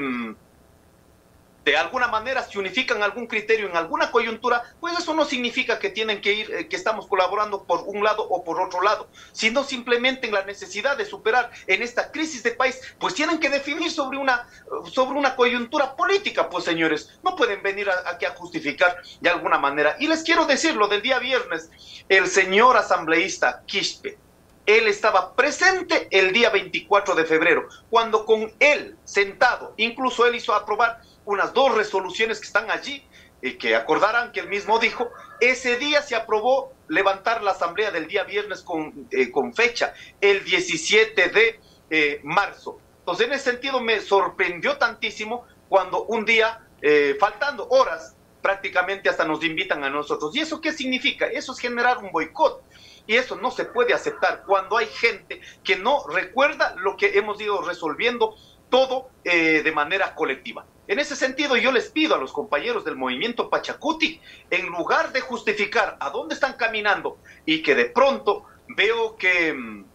de 1.72 1.76
alguna 1.76 2.08
manera 2.08 2.44
se 2.44 2.58
unifican 2.58 3.04
algún 3.04 3.28
criterio 3.28 3.68
en 3.68 3.76
alguna 3.76 4.10
coyuntura, 4.10 4.64
pues 4.80 4.98
eso 4.98 5.14
no 5.14 5.26
significa 5.26 5.80
que 5.80 5.90
tienen 5.90 6.22
que 6.22 6.32
ir, 6.32 6.52
eh, 6.54 6.70
que 6.70 6.78
estamos 6.78 7.08
colaborando 7.08 7.66
por 7.66 7.82
un 7.82 8.06
lado 8.06 8.24
o 8.24 8.42
por 8.46 8.62
otro 8.62 8.82
lado, 8.82 9.10
sino 9.34 9.66
simplemente 9.66 10.28
en 10.28 10.34
la 10.34 10.46
necesidad 10.46 10.96
de 10.96 11.04
superar 11.04 11.52
en 11.68 11.82
esta 11.82 12.10
crisis 12.10 12.42
de 12.44 12.52
país, 12.52 12.80
pues 13.00 13.16
tienen 13.16 13.38
que 13.40 13.50
definir 13.50 13.92
sobre 13.92 14.18
una, 14.18 14.48
sobre 14.90 15.20
una 15.20 15.36
coyuntura 15.36 15.94
política, 15.98 16.50
pues 16.50 16.64
señores, 16.64 17.20
no 17.22 17.36
pueden 17.36 17.62
venir 17.62 17.90
aquí 18.06 18.24
a 18.24 18.34
justificar 18.34 19.02
de 19.20 19.30
alguna 19.30 19.58
manera. 19.58 19.98
Y 20.00 20.08
les 20.08 20.24
quiero 20.24 20.46
decir 20.46 20.74
lo 20.74 20.88
del 20.88 21.02
día 21.02 21.20
viernes, 21.20 21.70
el 22.08 22.28
señor 22.28 22.78
asambleísta 22.78 23.64
Quispe, 23.66 24.18
él 24.68 24.88
estaba 24.88 25.34
presente 25.34 26.08
el 26.12 26.34
día 26.34 26.50
24 26.50 27.16
de 27.16 27.26
febrero, 27.26 27.68
cuando 27.90 28.26
con 28.26 28.54
él 28.60 28.98
sentado, 29.06 29.74
incluso 29.78 30.26
él 30.26 30.36
hizo 30.36 30.54
aprobar 30.54 31.02
unas 31.28 31.54
dos 31.54 31.76
resoluciones 31.76 32.40
que 32.40 32.48
están 32.48 32.72
allí 32.72 33.06
y 33.42 33.54
que 33.58 33.76
acordarán 33.76 34.32
que 34.32 34.40
él 34.40 34.48
mismo 34.48 34.80
dijo, 34.80 35.12
ese 35.42 35.76
día 35.78 36.02
se 36.02 36.16
aprobó 36.16 36.74
levantar 36.88 37.44
la 37.44 37.52
asamblea 37.52 37.92
del 37.92 38.08
día 38.08 38.24
viernes 38.24 38.62
con, 38.62 39.08
eh, 39.12 39.30
con 39.30 39.54
fecha, 39.54 39.94
el 40.22 40.44
17 40.46 41.30
de 41.30 41.60
eh, 41.90 42.22
marzo. 42.24 42.80
Entonces, 43.00 43.28
en 43.28 43.34
ese 43.34 43.52
sentido 43.52 43.82
me 43.82 44.00
sorprendió 44.00 44.78
tantísimo 44.78 45.46
cuando 45.68 46.06
un 46.06 46.24
día, 46.24 46.66
eh, 46.82 47.18
faltando 47.20 47.68
horas, 47.70 48.16
prácticamente 48.42 49.10
hasta 49.10 49.26
nos 49.26 49.44
invitan 49.44 49.84
a 49.84 49.90
nosotros. 49.90 50.34
¿Y 50.34 50.40
eso 50.40 50.62
qué 50.62 50.72
significa? 50.72 51.28
Eso 51.28 51.52
es 51.52 51.60
generar 51.60 51.98
un 51.98 52.12
boicot. 52.12 52.64
Y 53.06 53.16
eso 53.16 53.36
no 53.36 53.52
se 53.52 53.66
puede 53.66 53.94
aceptar 53.94 54.44
cuando 54.46 54.78
hay 54.78 54.88
gente 54.88 55.42
que 55.62 55.76
no 55.76 56.08
recuerda 56.08 56.74
lo 56.78 56.96
que 56.96 57.18
hemos 57.18 57.40
ido 57.42 57.62
resolviendo 57.62 58.36
todo 58.70 59.10
de 59.24 59.72
manera 59.74 60.14
colectiva. 60.14 60.66
En 60.88 61.00
ese 61.00 61.16
sentido, 61.16 61.58
yo 61.58 61.72
les 61.72 61.90
pido 61.90 62.16
a 62.16 62.18
los 62.18 62.32
compañeros 62.32 62.86
del 62.86 62.96
movimiento 62.96 63.50
Pachacuti, 63.50 64.22
en 64.50 64.68
lugar 64.68 65.12
de 65.12 65.20
justificar 65.20 65.98
a 66.00 66.10
dónde 66.10 66.36
están 66.36 66.54
caminando 66.54 67.18
y 67.46 67.62
que 67.62 67.76
de 67.76 67.86
pronto 67.86 68.46
veo 68.70 69.18
que 69.18 69.54
mm, 69.54 69.86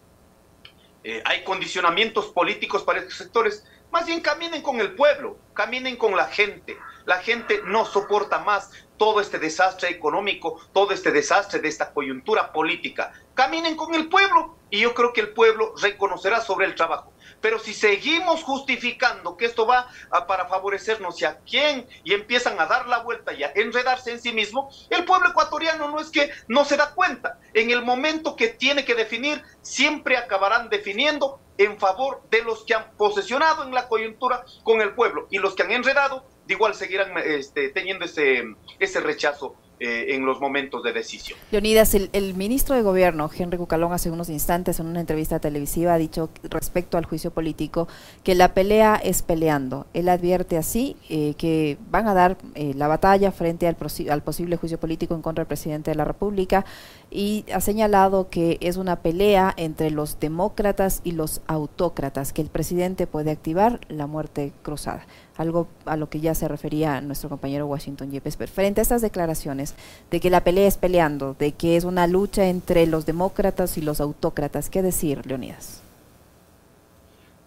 eh, 1.03 1.23
hay 1.25 1.43
condicionamientos 1.43 2.27
políticos 2.27 2.83
para 2.83 2.99
estos 2.99 3.15
sectores, 3.15 3.65
más 3.91 4.05
bien 4.05 4.21
caminen 4.21 4.61
con 4.61 4.79
el 4.79 4.93
pueblo, 4.93 5.37
caminen 5.53 5.97
con 5.97 6.15
la 6.15 6.27
gente. 6.27 6.77
La 7.05 7.17
gente 7.17 7.61
no 7.65 7.85
soporta 7.85 8.39
más 8.39 8.71
todo 8.97 9.19
este 9.19 9.39
desastre 9.39 9.89
económico, 9.89 10.59
todo 10.73 10.91
este 10.91 11.11
desastre 11.11 11.59
de 11.59 11.67
esta 11.67 11.91
coyuntura 11.91 12.53
política. 12.53 13.13
Caminen 13.33 13.75
con 13.75 13.93
el 13.95 14.09
pueblo 14.09 14.57
y 14.69 14.79
yo 14.79 14.93
creo 14.93 15.11
que 15.11 15.21
el 15.21 15.29
pueblo 15.29 15.73
reconocerá 15.81 16.41
sobre 16.41 16.65
el 16.67 16.75
trabajo. 16.75 17.12
Pero 17.43 17.59
si 17.59 17.73
seguimos 17.73 18.41
justificando 18.41 19.35
que 19.35 19.43
esto 19.43 19.67
va 19.67 19.89
a, 20.09 20.25
para 20.27 20.47
favorecernos 20.47 21.21
y 21.21 21.25
a 21.25 21.39
quién 21.39 21.85
y 22.05 22.13
empiezan 22.13 22.57
a 22.57 22.67
dar 22.67 22.87
la 22.87 22.99
vuelta 22.99 23.33
y 23.33 23.43
a 23.43 23.51
enredarse 23.53 24.11
en 24.11 24.21
sí 24.21 24.31
mismo, 24.31 24.69
el 24.89 25.03
pueblo 25.03 25.31
ecuatoriano 25.31 25.89
no 25.89 25.99
es 25.99 26.09
que 26.09 26.31
no 26.47 26.63
se 26.63 26.77
da 26.77 26.93
cuenta. 26.95 27.39
En 27.53 27.69
el 27.69 27.83
momento 27.83 28.37
que 28.37 28.47
tiene 28.47 28.85
que 28.85 28.95
definir, 28.95 29.43
siempre 29.61 30.15
acabarán 30.15 30.69
definiendo 30.69 31.41
en 31.57 31.77
favor 31.77 32.21
de 32.29 32.43
los 32.43 32.63
que 32.63 32.75
han 32.75 32.95
posesionado 32.95 33.63
en 33.63 33.73
la 33.73 33.89
coyuntura 33.89 34.45
con 34.63 34.79
el 34.79 34.95
pueblo 34.95 35.27
y 35.29 35.37
los 35.39 35.53
que 35.53 35.63
han 35.63 35.73
enredado, 35.73 36.25
de 36.45 36.53
igual 36.53 36.75
seguirán 36.75 37.17
este, 37.17 37.67
teniendo 37.69 38.05
ese, 38.05 38.41
ese 38.79 39.01
rechazo 39.01 39.57
eh, 39.85 40.15
en 40.15 40.25
los 40.25 40.39
momentos 40.39 40.81
de 40.81 40.93
decisión. 40.93 41.37
Leonidas, 41.51 41.93
el, 41.93 42.33
ministro 42.35 42.73
de 42.73 42.83
Gobierno, 42.83 43.29
Henry 43.37 43.57
Cucalón, 43.57 43.91
hace 43.91 44.09
unos 44.09 44.29
instantes 44.29 44.79
en 44.79 44.85
una 44.85 45.01
entrevista 45.01 45.39
televisiva 45.39 45.93
ha 45.93 45.97
dicho 45.97 46.29
respecto 46.43 46.97
al 46.97 47.03
juicio 47.03 47.31
político 47.31 47.89
que 48.23 48.33
la 48.33 48.53
pelea 48.53 48.95
es 48.95 49.23
peleando. 49.23 49.85
Él 49.93 50.07
advierte 50.07 50.55
así 50.55 50.95
eh, 51.09 51.33
que 51.37 51.77
van 51.91 52.07
a 52.07 52.13
dar 52.13 52.37
eh, 52.55 52.73
la 52.77 52.87
batalla 52.87 53.33
frente 53.33 53.67
al, 53.67 53.75
al 54.09 54.23
posible 54.23 54.55
juicio 54.55 54.79
político 54.79 55.15
en 55.15 55.21
contra 55.21 55.41
del 55.41 55.49
presidente 55.49 55.91
de 55.91 55.95
la 55.95 56.05
República 56.05 56.63
y 57.11 57.43
ha 57.53 57.59
señalado 57.59 58.29
que 58.29 58.59
es 58.61 58.77
una 58.77 59.01
pelea 59.01 59.53
entre 59.57 59.91
los 59.91 60.17
demócratas 60.17 61.01
y 61.03 61.11
los 61.11 61.41
autócratas, 61.45 62.31
que 62.31 62.41
el 62.41 62.47
presidente 62.47 63.05
puede 63.05 63.31
activar 63.31 63.81
la 63.89 64.07
muerte 64.07 64.53
cruzada 64.61 65.05
algo 65.37 65.67
a 65.85 65.97
lo 65.97 66.09
que 66.09 66.19
ya 66.19 66.35
se 66.35 66.47
refería 66.47 67.01
nuestro 67.01 67.29
compañero 67.29 67.65
Washington 67.65 68.11
Yepes. 68.11 68.37
Frente 68.51 68.81
a 68.81 68.83
estas 68.83 69.01
declaraciones 69.01 69.75
de 70.11 70.19
que 70.19 70.29
la 70.29 70.43
pelea 70.43 70.67
es 70.67 70.77
peleando, 70.77 71.35
de 71.37 71.53
que 71.53 71.77
es 71.77 71.83
una 71.83 72.07
lucha 72.07 72.45
entre 72.45 72.85
los 72.87 73.05
demócratas 73.05 73.77
y 73.77 73.81
los 73.81 73.99
autócratas, 73.99 74.69
¿qué 74.69 74.81
decir, 74.81 75.25
Leonidas? 75.25 75.81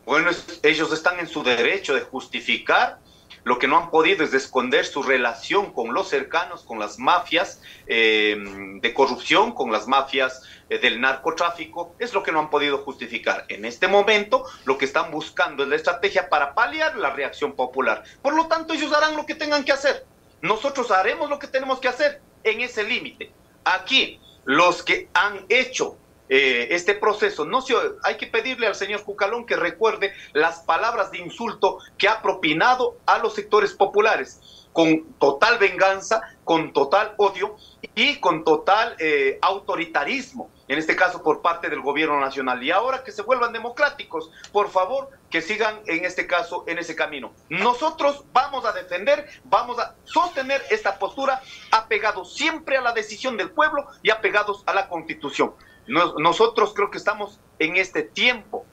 Bueno, 0.04 0.30
ellos 0.62 0.92
están 0.92 1.18
en 1.18 1.26
su 1.26 1.42
derecho 1.42 1.94
de 1.94 2.02
justificar 2.02 3.00
lo 3.46 3.60
que 3.60 3.68
no 3.68 3.78
han 3.78 3.90
podido 3.90 4.24
es 4.24 4.34
esconder 4.34 4.84
su 4.84 5.04
relación 5.04 5.72
con 5.72 5.94
los 5.94 6.08
cercanos, 6.08 6.64
con 6.64 6.80
las 6.80 6.98
mafias 6.98 7.62
eh, 7.86 8.36
de 8.82 8.92
corrupción, 8.92 9.52
con 9.52 9.70
las 9.70 9.86
mafias 9.86 10.42
eh, 10.68 10.80
del 10.80 11.00
narcotráfico, 11.00 11.94
es 12.00 12.12
lo 12.12 12.24
que 12.24 12.32
no 12.32 12.40
han 12.40 12.50
podido 12.50 12.78
justificar. 12.78 13.44
En 13.46 13.64
este 13.64 13.86
momento, 13.86 14.46
lo 14.64 14.76
que 14.76 14.84
están 14.84 15.12
buscando 15.12 15.62
es 15.62 15.68
la 15.68 15.76
estrategia 15.76 16.28
para 16.28 16.54
paliar 16.54 16.96
la 16.96 17.10
reacción 17.10 17.52
popular. 17.54 18.02
Por 18.20 18.34
lo 18.34 18.48
tanto, 18.48 18.74
ellos 18.74 18.92
harán 18.92 19.14
lo 19.14 19.24
que 19.24 19.36
tengan 19.36 19.62
que 19.62 19.70
hacer. 19.70 20.04
Nosotros 20.42 20.90
haremos 20.90 21.30
lo 21.30 21.38
que 21.38 21.46
tenemos 21.46 21.78
que 21.78 21.86
hacer 21.86 22.20
en 22.42 22.62
ese 22.62 22.82
límite. 22.82 23.30
Aquí, 23.64 24.18
los 24.44 24.82
que 24.82 25.08
han 25.14 25.46
hecho 25.48 25.96
eh, 26.28 26.68
este 26.70 26.94
proceso. 26.94 27.44
No 27.44 27.60
se, 27.60 27.74
hay 28.02 28.16
que 28.16 28.26
pedirle 28.26 28.66
al 28.66 28.74
señor 28.74 29.04
Cucalón 29.04 29.46
que 29.46 29.56
recuerde 29.56 30.12
las 30.32 30.60
palabras 30.60 31.10
de 31.10 31.18
insulto 31.18 31.78
que 31.98 32.08
ha 32.08 32.22
propinado 32.22 32.96
a 33.06 33.18
los 33.18 33.34
sectores 33.34 33.72
populares 33.72 34.66
con 34.76 35.14
total 35.14 35.56
venganza, 35.56 36.20
con 36.44 36.74
total 36.74 37.14
odio 37.16 37.56
y 37.94 38.16
con 38.20 38.44
total 38.44 38.94
eh, 38.98 39.38
autoritarismo, 39.40 40.50
en 40.68 40.78
este 40.78 40.94
caso 40.94 41.22
por 41.22 41.40
parte 41.40 41.70
del 41.70 41.80
gobierno 41.80 42.20
nacional. 42.20 42.62
Y 42.62 42.70
ahora 42.70 43.02
que 43.02 43.10
se 43.10 43.22
vuelvan 43.22 43.54
democráticos, 43.54 44.30
por 44.52 44.68
favor, 44.68 45.08
que 45.30 45.40
sigan 45.40 45.80
en 45.86 46.04
este 46.04 46.26
caso 46.26 46.64
en 46.66 46.76
ese 46.76 46.94
camino. 46.94 47.32
Nosotros 47.48 48.24
vamos 48.34 48.66
a 48.66 48.72
defender, 48.72 49.26
vamos 49.44 49.78
a 49.78 49.94
sostener 50.04 50.62
esta 50.68 50.98
postura 50.98 51.40
apegados 51.70 52.34
siempre 52.34 52.76
a 52.76 52.82
la 52.82 52.92
decisión 52.92 53.38
del 53.38 53.52
pueblo 53.52 53.86
y 54.02 54.10
apegados 54.10 54.62
a 54.66 54.74
la 54.74 54.90
constitución 54.90 55.54
nosotros 55.86 56.72
creo 56.74 56.90
que 56.90 56.98
estamos 56.98 57.40
en 57.58 57.76
este 57.76 58.02
tiempo. 58.02 58.64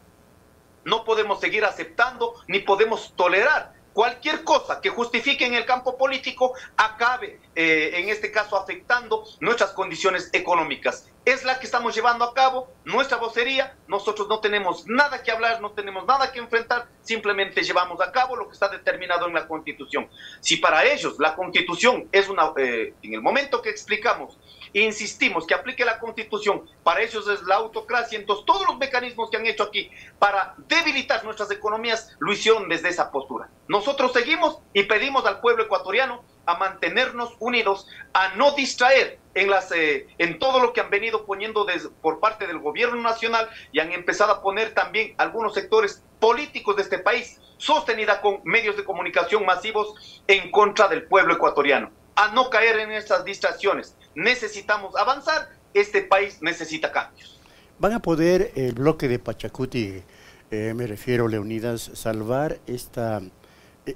No 0.83 1.03
podemos 1.05 1.39
seguir 1.39 1.63
aceptando 1.63 2.35
ni 2.47 2.59
podemos 2.59 3.13
tolerar 3.15 3.73
cualquier 3.93 4.43
cosa 4.43 4.81
que 4.81 4.89
justifique 4.89 5.45
en 5.45 5.53
el 5.53 5.65
campo 5.65 5.97
político 5.97 6.53
acabe 6.75 7.39
eh, 7.55 7.91
en 7.99 8.09
este 8.09 8.31
caso 8.31 8.57
afectando 8.57 9.25
nuestras 9.39 9.71
condiciones 9.71 10.29
económicas. 10.33 11.09
Es 11.25 11.45
la 11.45 11.59
que 11.59 11.65
estamos 11.65 11.95
llevando 11.95 12.25
a 12.25 12.33
cabo, 12.33 12.67
nuestra 12.83 13.17
vocería, 13.17 13.77
nosotros 13.87 14.27
no 14.27 14.39
tenemos 14.39 14.85
nada 14.87 15.23
que 15.23 15.31
hablar, 15.31 15.61
no 15.61 15.71
tenemos 15.71 16.05
nada 16.05 16.31
que 16.31 16.39
enfrentar, 16.39 16.87
simplemente 17.01 17.63
llevamos 17.63 18.01
a 18.01 18.11
cabo 18.11 18.35
lo 18.35 18.47
que 18.47 18.53
está 18.53 18.67
determinado 18.67 19.27
en 19.27 19.33
la 19.33 19.47
Constitución. 19.47 20.09
Si 20.41 20.57
para 20.57 20.83
ellos 20.83 21.15
la 21.19 21.35
Constitución 21.35 22.09
es 22.11 22.27
una, 22.27 22.51
eh, 22.57 22.93
en 23.01 23.13
el 23.13 23.21
momento 23.21 23.61
que 23.61 23.69
explicamos, 23.69 24.37
insistimos 24.73 25.45
que 25.45 25.53
aplique 25.53 25.85
la 25.85 25.99
Constitución, 25.99 26.69
para 26.83 27.01
ellos 27.01 27.27
es 27.27 27.43
la 27.43 27.55
autocracia, 27.55 28.19
entonces 28.19 28.45
todos 28.45 28.67
los 28.67 28.77
mecanismos 28.77 29.29
que 29.29 29.37
han 29.37 29.45
hecho 29.45 29.63
aquí 29.63 29.91
para 30.19 30.55
debilitar 30.57 31.23
nuestras 31.23 31.51
economías 31.51 32.15
lo 32.19 32.33
hicieron 32.33 32.67
desde 32.67 32.89
esa 32.89 33.11
postura. 33.11 33.49
Nosotros 33.67 34.11
seguimos 34.11 34.59
y 34.73 34.83
pedimos 34.83 35.25
al 35.25 35.39
pueblo 35.39 35.63
ecuatoriano 35.63 36.23
a 36.45 36.57
mantenernos 36.57 37.35
unidos, 37.39 37.87
a 38.13 38.35
no 38.35 38.51
distraer 38.51 39.19
en, 39.33 39.49
las, 39.49 39.71
eh, 39.71 40.07
en 40.17 40.39
todo 40.39 40.59
lo 40.59 40.73
que 40.73 40.81
han 40.81 40.89
venido 40.89 41.25
poniendo 41.25 41.65
por 42.01 42.19
parte 42.19 42.47
del 42.47 42.59
gobierno 42.59 43.01
nacional 43.01 43.49
y 43.71 43.79
han 43.79 43.91
empezado 43.91 44.31
a 44.33 44.41
poner 44.41 44.73
también 44.73 45.13
algunos 45.17 45.53
sectores 45.53 46.03
políticos 46.19 46.75
de 46.75 46.83
este 46.83 46.99
país, 46.99 47.39
sostenida 47.57 48.21
con 48.21 48.41
medios 48.43 48.77
de 48.77 48.83
comunicación 48.83 49.45
masivos 49.45 50.21
en 50.27 50.51
contra 50.51 50.87
del 50.87 51.03
pueblo 51.03 51.35
ecuatoriano. 51.35 51.91
A 52.15 52.31
no 52.33 52.49
caer 52.49 52.79
en 52.79 52.91
estas 52.91 53.25
distracciones. 53.25 53.95
Necesitamos 54.13 54.95
avanzar, 54.95 55.49
este 55.73 56.03
país 56.03 56.39
necesita 56.41 56.91
cambios. 56.91 57.39
¿Van 57.79 57.93
a 57.93 57.99
poder 57.99 58.51
el 58.55 58.73
bloque 58.73 59.07
de 59.07 59.17
Pachacuti, 59.17 60.03
eh, 60.51 60.73
me 60.75 60.85
refiero, 60.85 61.27
Leonidas, 61.27 61.89
salvar 61.95 62.59
esta, 62.67 63.21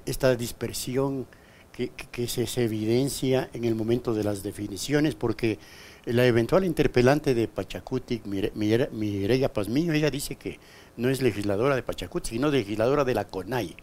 esta 0.06 0.36
dispersión? 0.36 1.28
Que, 1.86 2.28
se, 2.28 2.64
evidencia 2.64 3.50
en 3.54 3.66
el 3.66 3.76
momento 3.76 4.14
de 4.14 4.24
las 4.24 4.42
definiciones, 4.42 5.14
porque 5.14 5.60
la 6.06 6.26
eventual 6.26 6.66
interpelante 6.66 7.36
de 7.36 7.48
Pachacuti, 7.48 8.22
Mireya 8.26 9.54
Pazmiño, 9.54 9.94
ella 9.94 10.10
dice 10.10 10.36
que 10.38 10.60
no 10.96 11.10
es 11.10 11.22
legisladora 11.22 11.76
de 11.76 11.84
Pachacuti, 11.84 12.32
sino 12.32 12.50
legisladora 12.50 13.04
de 13.04 13.14
la 13.14 13.28
CONAI. 13.28 13.76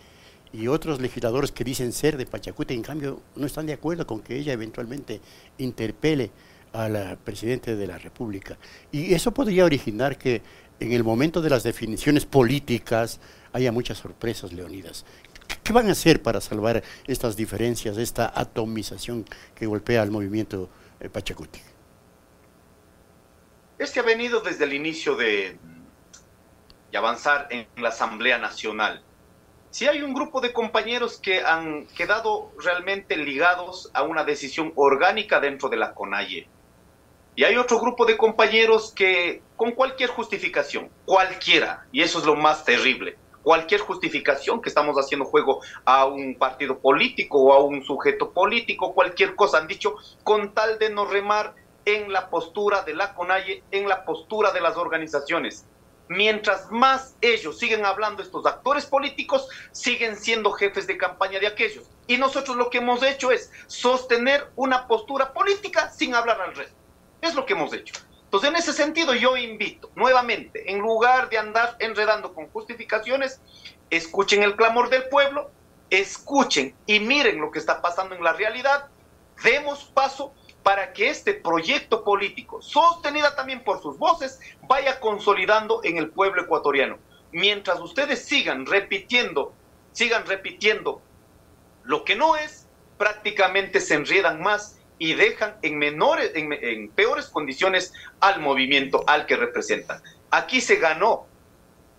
Y 0.52 0.68
otros 0.68 1.00
legisladores 1.00 1.52
que 1.52 1.64
dicen 1.64 1.92
ser 1.92 2.16
de 2.16 2.26
Pachacuti, 2.26 2.74
en 2.74 2.82
cambio, 2.82 3.20
no 3.36 3.46
están 3.46 3.66
de 3.66 3.72
acuerdo 3.72 4.06
con 4.06 4.20
que 4.20 4.36
ella 4.38 4.52
eventualmente 4.52 5.20
interpele 5.58 6.30
al 6.72 7.18
presidente 7.18 7.76
de 7.76 7.86
la 7.86 7.98
República. 7.98 8.58
Y 8.90 9.14
eso 9.14 9.32
podría 9.32 9.64
originar 9.64 10.18
que 10.18 10.42
en 10.80 10.92
el 10.92 11.04
momento 11.04 11.40
de 11.40 11.50
las 11.50 11.62
definiciones 11.62 12.24
políticas 12.26 13.20
haya 13.52 13.70
muchas 13.70 13.98
sorpresas, 13.98 14.52
Leonidas. 14.52 15.04
¿Qué 15.64 15.72
van 15.72 15.88
a 15.88 15.92
hacer 15.92 16.20
para 16.20 16.42
salvar 16.42 16.82
estas 17.06 17.36
diferencias, 17.36 17.96
esta 17.96 18.30
atomización 18.34 19.24
que 19.54 19.64
golpea 19.64 20.02
al 20.02 20.10
movimiento 20.10 20.68
eh, 21.00 21.08
Pachacuti? 21.08 21.58
Este 23.78 23.98
ha 23.98 24.02
venido 24.02 24.40
desde 24.40 24.64
el 24.64 24.74
inicio 24.74 25.16
de, 25.16 25.56
de 26.92 26.98
avanzar 26.98 27.48
en 27.50 27.66
la 27.78 27.88
Asamblea 27.88 28.36
Nacional. 28.36 29.02
Si 29.70 29.86
hay 29.88 30.02
un 30.02 30.12
grupo 30.12 30.42
de 30.42 30.52
compañeros 30.52 31.18
que 31.18 31.40
han 31.40 31.86
quedado 31.86 32.52
realmente 32.62 33.16
ligados 33.16 33.90
a 33.94 34.02
una 34.02 34.22
decisión 34.22 34.70
orgánica 34.76 35.40
dentro 35.40 35.70
de 35.70 35.78
la 35.78 35.94
CONAIE. 35.94 36.46
Y 37.36 37.44
hay 37.44 37.56
otro 37.56 37.80
grupo 37.80 38.04
de 38.04 38.18
compañeros 38.18 38.92
que 38.94 39.42
con 39.56 39.72
cualquier 39.72 40.10
justificación, 40.10 40.90
cualquiera, 41.06 41.86
y 41.90 42.02
eso 42.02 42.18
es 42.18 42.26
lo 42.26 42.36
más 42.36 42.66
terrible, 42.66 43.16
cualquier 43.44 43.82
justificación 43.82 44.60
que 44.60 44.70
estamos 44.70 44.96
haciendo 44.96 45.26
juego 45.26 45.60
a 45.84 46.06
un 46.06 46.34
partido 46.34 46.78
político 46.78 47.38
o 47.40 47.52
a 47.52 47.62
un 47.62 47.84
sujeto 47.84 48.32
político, 48.32 48.94
cualquier 48.94 49.36
cosa 49.36 49.58
han 49.58 49.68
dicho, 49.68 49.94
con 50.24 50.52
tal 50.54 50.78
de 50.78 50.90
no 50.90 51.04
remar 51.04 51.54
en 51.84 52.12
la 52.12 52.30
postura 52.30 52.82
de 52.82 52.94
la 52.94 53.14
CONAIE, 53.14 53.62
en 53.70 53.88
la 53.88 54.04
postura 54.04 54.50
de 54.50 54.62
las 54.62 54.76
organizaciones. 54.76 55.66
Mientras 56.08 56.70
más 56.70 57.16
ellos 57.20 57.58
siguen 57.58 57.84
hablando, 57.84 58.22
estos 58.22 58.44
actores 58.46 58.86
políticos 58.86 59.48
siguen 59.72 60.16
siendo 60.16 60.50
jefes 60.52 60.86
de 60.86 60.96
campaña 60.96 61.38
de 61.38 61.46
aquellos. 61.46 61.84
Y 62.06 62.18
nosotros 62.18 62.56
lo 62.56 62.68
que 62.70 62.78
hemos 62.78 63.02
hecho 63.02 63.30
es 63.30 63.50
sostener 63.66 64.50
una 64.56 64.86
postura 64.86 65.32
política 65.32 65.90
sin 65.90 66.14
hablar 66.14 66.40
al 66.40 66.54
resto. 66.54 66.76
Es 67.22 67.34
lo 67.34 67.46
que 67.46 67.54
hemos 67.54 67.72
hecho. 67.72 67.94
Entonces, 68.34 68.50
en 68.50 68.56
ese 68.56 68.72
sentido, 68.72 69.14
yo 69.14 69.36
invito 69.36 69.92
nuevamente, 69.94 70.68
en 70.72 70.80
lugar 70.80 71.28
de 71.28 71.38
andar 71.38 71.76
enredando 71.78 72.34
con 72.34 72.48
justificaciones, 72.48 73.40
escuchen 73.90 74.42
el 74.42 74.56
clamor 74.56 74.90
del 74.90 75.04
pueblo, 75.04 75.52
escuchen 75.88 76.74
y 76.84 76.98
miren 76.98 77.40
lo 77.40 77.52
que 77.52 77.60
está 77.60 77.80
pasando 77.80 78.16
en 78.16 78.24
la 78.24 78.32
realidad, 78.32 78.88
demos 79.44 79.84
paso 79.84 80.34
para 80.64 80.92
que 80.92 81.10
este 81.10 81.34
proyecto 81.34 82.02
político, 82.02 82.60
sostenida 82.60 83.36
también 83.36 83.62
por 83.62 83.80
sus 83.80 83.98
voces, 83.98 84.40
vaya 84.62 84.98
consolidando 84.98 85.82
en 85.84 85.96
el 85.96 86.10
pueblo 86.10 86.42
ecuatoriano. 86.42 86.98
Mientras 87.30 87.78
ustedes 87.78 88.24
sigan 88.24 88.66
repitiendo, 88.66 89.54
sigan 89.92 90.26
repitiendo 90.26 91.00
lo 91.84 92.04
que 92.04 92.16
no 92.16 92.34
es, 92.34 92.66
prácticamente 92.98 93.80
se 93.80 93.94
enredan 93.94 94.42
más 94.42 94.80
y 94.98 95.14
dejan 95.14 95.56
en 95.62 95.78
menores, 95.78 96.32
en, 96.34 96.88
peores 96.90 97.26
condiciones 97.26 97.92
al 98.20 98.40
movimiento 98.40 99.04
al 99.06 99.26
que 99.26 99.36
representan. 99.36 100.02
Aquí 100.30 100.60
se 100.60 100.76
ganó, 100.76 101.26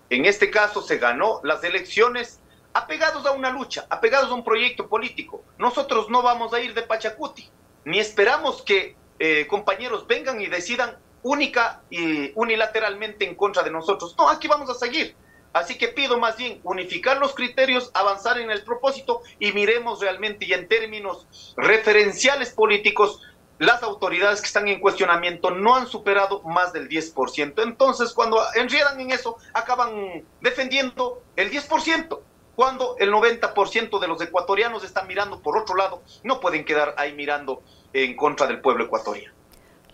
en 0.10 0.26
este 0.26 0.50
caso 0.50 0.82
se 0.82 0.98
ganó 0.98 1.42
las 1.44 1.64
elecciones 1.64 2.40
apegados 2.74 3.26
a 3.26 3.32
una 3.32 3.50
lucha, 3.50 3.86
apegados 3.90 4.30
a 4.30 4.34
un 4.34 4.44
proyecto 4.44 4.88
político. 4.88 5.44
Nosotros 5.58 6.10
no 6.10 6.22
vamos 6.22 6.54
a 6.54 6.60
ir 6.60 6.74
de 6.74 6.82
Pachacuti, 6.82 7.50
ni 7.86 8.00
esperamos 8.00 8.62
que 8.62 8.96
eh, 9.20 9.48
compañeros 9.48 10.08
vengan 10.08 10.42
y 10.42 10.48
decidan 10.48 10.98
única 11.24 11.82
y 11.90 12.32
unilateralmente 12.36 13.26
en 13.26 13.36
contra 13.36 13.64
de 13.64 13.72
nosotros. 13.72 14.16
No, 14.18 14.30
aquí 14.30 14.48
vamos 14.48 14.70
a 14.70 14.76
seguir. 14.76 15.16
Así 15.56 15.78
que 15.78 15.88
pido 15.88 16.20
más 16.20 16.36
bien 16.36 16.60
unificar 16.64 17.18
los 17.18 17.34
criterios, 17.34 17.90
avanzar 17.94 18.38
en 18.40 18.52
el 18.52 18.66
propósito 18.66 19.22
y 19.40 19.54
miremos 19.54 20.02
realmente 20.02 20.46
y 20.46 20.52
en 20.52 20.68
términos 20.68 21.26
referenciales 21.56 22.50
políticos, 22.50 23.22
las 23.58 23.82
autoridades 23.82 24.42
que 24.42 24.48
están 24.48 24.68
en 24.68 24.82
cuestionamiento 24.82 25.52
no 25.52 25.78
han 25.78 25.88
superado 25.88 26.42
más 26.42 26.74
del 26.74 26.90
10%. 26.90 27.64
Entonces, 27.64 28.12
cuando 28.12 28.42
enriedan 28.56 29.00
en 29.00 29.12
eso, 29.12 29.38
acaban 29.54 30.26
defendiendo 30.42 31.22
el 31.38 31.50
10%. 31.50 32.20
Cuando 32.58 32.98
el 33.00 33.14
90% 33.14 34.00
de 34.00 34.08
los 34.10 34.20
ecuatorianos 34.20 34.84
están 34.84 35.08
mirando 35.08 35.40
por 35.42 35.58
otro 35.58 35.78
lado, 35.78 36.04
no 36.24 36.42
pueden 36.42 36.66
quedar 36.66 36.96
ahí 36.98 37.14
mirando 37.14 37.64
en 37.94 38.18
contra 38.18 38.46
del 38.46 38.60
pueblo 38.60 38.84
ecuatoriano. 38.84 39.34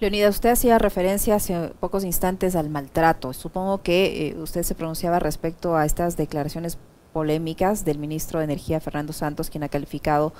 Leonida, 0.02 0.30
usted 0.30 0.50
hacía 0.50 0.80
referencia 0.80 1.36
hace 1.36 1.74
pocos 1.80 2.04
instantes 2.04 2.56
al 2.56 2.72
maltrato. 2.72 3.34
Supongo 3.34 3.84
que 3.84 4.30
eh, 4.30 4.36
usted 4.40 4.64
se 4.64 4.74
pronunciaba 4.74 5.20
respecto 5.20 5.78
a 5.78 5.86
estas 5.86 6.18
declaraciones 6.18 6.80
polémicas 7.14 7.86
del 7.86 8.00
ministro 8.00 8.40
de 8.40 8.46
Energía, 8.46 8.80
Fernando 8.80 9.14
Santos, 9.14 9.52
quien 9.52 9.64
ha 9.64 9.70
calificado 9.70 10.34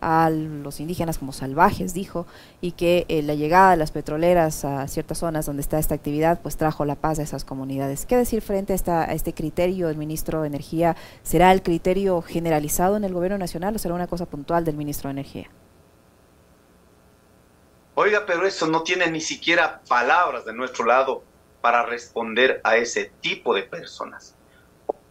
a 0.00 0.30
los 0.30 0.80
indígenas 0.80 1.18
como 1.18 1.34
salvajes, 1.34 1.92
dijo, 1.92 2.26
y 2.62 2.72
que 2.72 3.04
eh, 3.08 3.20
la 3.20 3.34
llegada 3.34 3.72
de 3.72 3.76
las 3.76 3.90
petroleras 3.90 4.64
a 4.64 4.88
ciertas 4.88 5.18
zonas 5.18 5.44
donde 5.44 5.60
está 5.60 5.78
esta 5.78 5.94
actividad, 5.94 6.40
pues 6.40 6.56
trajo 6.56 6.86
la 6.86 6.94
paz 6.94 7.18
a 7.18 7.22
esas 7.22 7.44
comunidades. 7.44 8.06
¿Qué 8.06 8.16
decir 8.16 8.40
frente 8.40 8.72
a, 8.72 8.76
esta, 8.76 9.02
a 9.02 9.12
este 9.12 9.34
criterio 9.34 9.88
del 9.88 9.98
ministro 9.98 10.40
de 10.40 10.46
Energía? 10.46 10.96
¿Será 11.22 11.52
el 11.52 11.62
criterio 11.62 12.22
generalizado 12.22 12.96
en 12.96 13.04
el 13.04 13.12
gobierno 13.12 13.36
nacional 13.36 13.76
o 13.76 13.78
será 13.78 13.94
una 13.94 14.06
cosa 14.06 14.24
puntual 14.24 14.64
del 14.64 14.76
ministro 14.78 15.08
de 15.08 15.12
Energía? 15.12 15.50
Oiga, 17.94 18.24
pero 18.24 18.46
eso 18.46 18.66
no 18.66 18.82
tiene 18.82 19.10
ni 19.10 19.20
siquiera 19.20 19.82
palabras 19.86 20.46
de 20.46 20.54
nuestro 20.54 20.86
lado 20.86 21.22
para 21.60 21.84
responder 21.84 22.60
a 22.64 22.76
ese 22.76 23.12
tipo 23.20 23.54
de 23.54 23.64
personas. 23.64 24.34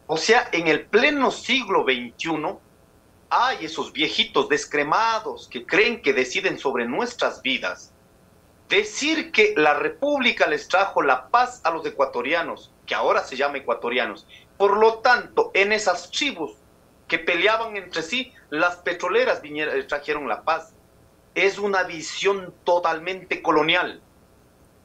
O 0.07 0.17
sea, 0.17 0.49
en 0.51 0.67
el 0.67 0.87
pleno 0.87 1.29
siglo 1.29 1.83
XXI 1.83 2.57
hay 3.29 3.65
esos 3.65 3.93
viejitos 3.93 4.49
descremados 4.49 5.47
que 5.47 5.65
creen 5.65 6.01
que 6.01 6.11
deciden 6.11 6.57
sobre 6.57 6.87
nuestras 6.87 7.43
vidas. 7.43 7.93
Decir 8.67 9.31
que 9.31 9.53
la 9.55 9.75
República 9.75 10.47
les 10.47 10.67
trajo 10.67 11.03
la 11.03 11.27
paz 11.29 11.61
a 11.63 11.69
los 11.69 11.85
ecuatorianos, 11.85 12.73
que 12.87 12.95
ahora 12.95 13.23
se 13.23 13.37
llama 13.37 13.59
ecuatorianos. 13.59 14.25
Por 14.57 14.77
lo 14.77 14.95
tanto, 14.95 15.51
en 15.53 15.71
esas 15.71 16.09
tribus 16.09 16.53
que 17.07 17.19
peleaban 17.19 17.77
entre 17.77 18.01
sí, 18.01 18.33
las 18.49 18.77
petroleras 18.77 19.41
vinieron, 19.41 19.85
trajeron 19.87 20.27
la 20.27 20.41
paz 20.41 20.73
es 21.35 21.57
una 21.57 21.83
visión 21.83 22.53
totalmente 22.63 23.41
colonial. 23.41 24.01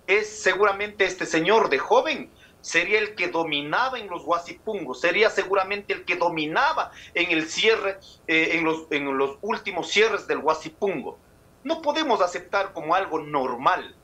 Es 0.07 0.43
seguramente 0.43 1.05
este 1.05 1.27
señor 1.27 1.69
de 1.69 1.79
joven 1.79 2.31
sería 2.61 2.99
el 2.99 3.15
que 3.15 3.29
dominaba 3.29 3.99
en 3.99 4.09
los 4.09 4.25
guasipungos, 4.25 5.01
sería 5.01 5.31
seguramente 5.31 5.93
el 5.93 6.05
que 6.05 6.17
dominaba 6.17 6.91
en 7.15 7.31
el 7.31 7.47
cierre, 7.49 7.99
eh, 8.27 8.51
en, 8.55 8.65
los, 8.65 8.87
en 8.91 9.17
los 9.17 9.39
últimos 9.41 9.89
cierres 9.89 10.27
del 10.27 10.41
guasipungo. 10.41 11.19
No 11.63 11.83
podemos 11.83 12.21
aceptar 12.21 12.73
como 12.73 12.95
algo 12.95 13.21
normal 13.21 13.95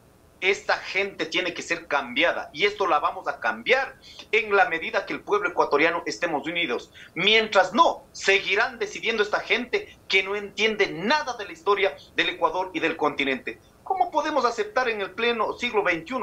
esta 0.43 0.77
gente 0.77 1.25
tiene 1.25 1.55
que 1.55 1.63
ser 1.63 1.87
cambiada 1.87 2.51
y 2.53 2.65
esto 2.65 2.89
la 2.89 2.99
vamos 2.99 3.29
a 3.29 3.39
cambiar 3.39 3.97
en 4.33 4.55
la 4.55 4.69
medida 4.69 5.07
que 5.07 5.13
el 5.13 5.21
pueblo 5.21 5.49
ecuatoriano 5.49 6.03
estemos 6.05 6.47
unidos. 6.49 6.91
Mientras 7.15 7.73
no, 7.73 8.05
seguirán 8.11 8.81
decidiendo 8.81 9.23
esta 9.23 9.39
gente 9.39 9.97
que 10.09 10.25
no 10.25 10.35
entiende 10.35 10.89
nada 10.89 11.37
de 11.37 11.47
la 11.47 11.53
historia 11.53 11.97
del 12.17 12.31
Ecuador 12.31 12.73
y 12.75 12.81
del 12.81 12.97
continente. 12.97 13.61
¿Cómo 13.85 14.11
podemos 14.11 14.45
aceptar 14.45 14.89
en 14.89 15.01
el 15.01 15.13
pleno 15.13 15.53
siglo 15.53 15.85
XXI? 15.85 16.15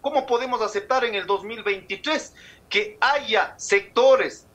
¿Cómo 0.00 0.24
podemos 0.24 0.62
aceptar 0.62 1.04
en 1.04 1.16
el 1.16 1.26
2023 1.26 2.32
que 2.68 2.96
haya 3.00 3.54
sectores 3.58 4.46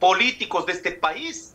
políticos 0.00 0.66
de 0.66 0.72
este 0.72 0.90
país 0.90 1.53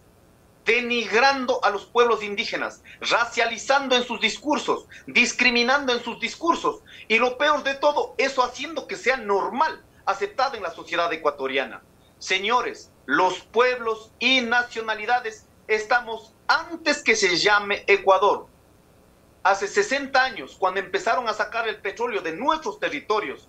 denigrando 0.66 1.64
a 1.64 1.70
los 1.70 1.86
pueblos 1.86 2.24
indígenas, 2.24 2.84
racializando 3.02 3.96
en 3.96 4.04
sus 4.04 4.20
discursos, 4.22 4.86
discriminando 5.08 5.94
en 5.94 6.04
sus 6.04 6.20
discursos 6.20 6.82
y 7.08 7.18
lo 7.18 7.38
peor 7.38 7.64
de 7.64 7.76
todo, 7.76 8.16
eso 8.18 8.44
haciendo 8.44 8.88
que 8.88 8.96
sea 8.96 9.18
normal, 9.18 9.84
aceptado 10.06 10.56
en 10.56 10.64
la 10.64 10.72
sociedad 10.72 11.12
ecuatoriana. 11.12 11.82
Señores, 12.20 12.92
los 13.06 13.40
pueblos 13.40 14.12
y 14.20 14.42
nacionalidades 14.42 15.48
estamos 15.68 16.34
antes 16.48 17.04
que 17.04 17.16
se 17.16 17.38
llame 17.38 17.84
Ecuador. 17.88 18.48
Hace 19.44 19.68
60 19.68 20.22
años, 20.22 20.56
cuando 20.60 20.80
empezaron 20.80 21.28
a 21.30 21.34
sacar 21.34 21.68
el 21.68 21.78
petróleo 21.78 22.22
de 22.22 22.34
nuestros 22.34 22.80
territorios, 22.80 23.48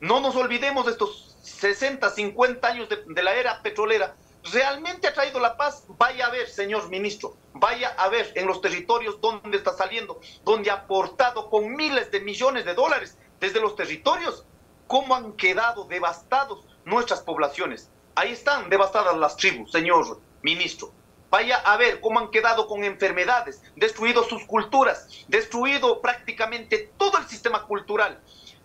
no 0.00 0.20
nos 0.20 0.36
olvidemos 0.36 0.86
de 0.86 0.92
estos 0.92 1.36
60, 1.42 2.08
50 2.10 2.68
años 2.68 2.88
de, 2.88 3.02
de 3.06 3.22
la 3.22 3.34
era 3.34 3.62
petrolera, 3.62 4.14
realmente 4.52 5.08
ha 5.08 5.14
traído 5.14 5.40
la 5.40 5.56
paz, 5.56 5.84
vaya 5.88 6.26
a 6.26 6.30
ver, 6.30 6.48
señor 6.48 6.88
ministro, 6.88 7.36
vaya 7.54 7.88
a 7.98 8.08
ver 8.08 8.32
en 8.34 8.46
los 8.46 8.60
territorios 8.60 9.20
donde 9.20 9.56
está 9.56 9.72
saliendo, 9.72 10.20
donde 10.44 10.70
ha 10.70 10.74
aportado 10.74 11.50
con 11.50 11.74
miles 11.74 12.10
de 12.10 12.20
millones 12.20 12.64
de 12.64 12.74
dólares 12.74 13.16
desde 13.40 13.60
los 13.60 13.76
territorios, 13.76 14.44
cómo 14.86 15.14
han 15.14 15.32
quedado 15.32 15.84
devastados 15.84 16.64
nuestras 16.84 17.20
poblaciones. 17.20 17.90
Ahí 18.14 18.32
están 18.32 18.70
devastadas 18.70 19.16
las 19.16 19.36
tribus, 19.36 19.72
señor 19.72 20.20
ministro. 20.42 20.92
Vaya 21.28 21.56
a 21.56 21.76
ver 21.76 22.00
cómo 22.00 22.20
han 22.20 22.30
quedado 22.30 22.68
con 22.68 22.84
enfermedades, 22.84 23.60
destruido 23.74 24.22
sus 24.24 24.44
culturas, 24.46 25.24
destruido 25.28 26.00
prácticamente 26.00 26.92
todo 26.96 27.18
el 27.18 27.26
sistema 27.26 27.64
cultural. 27.64 28.20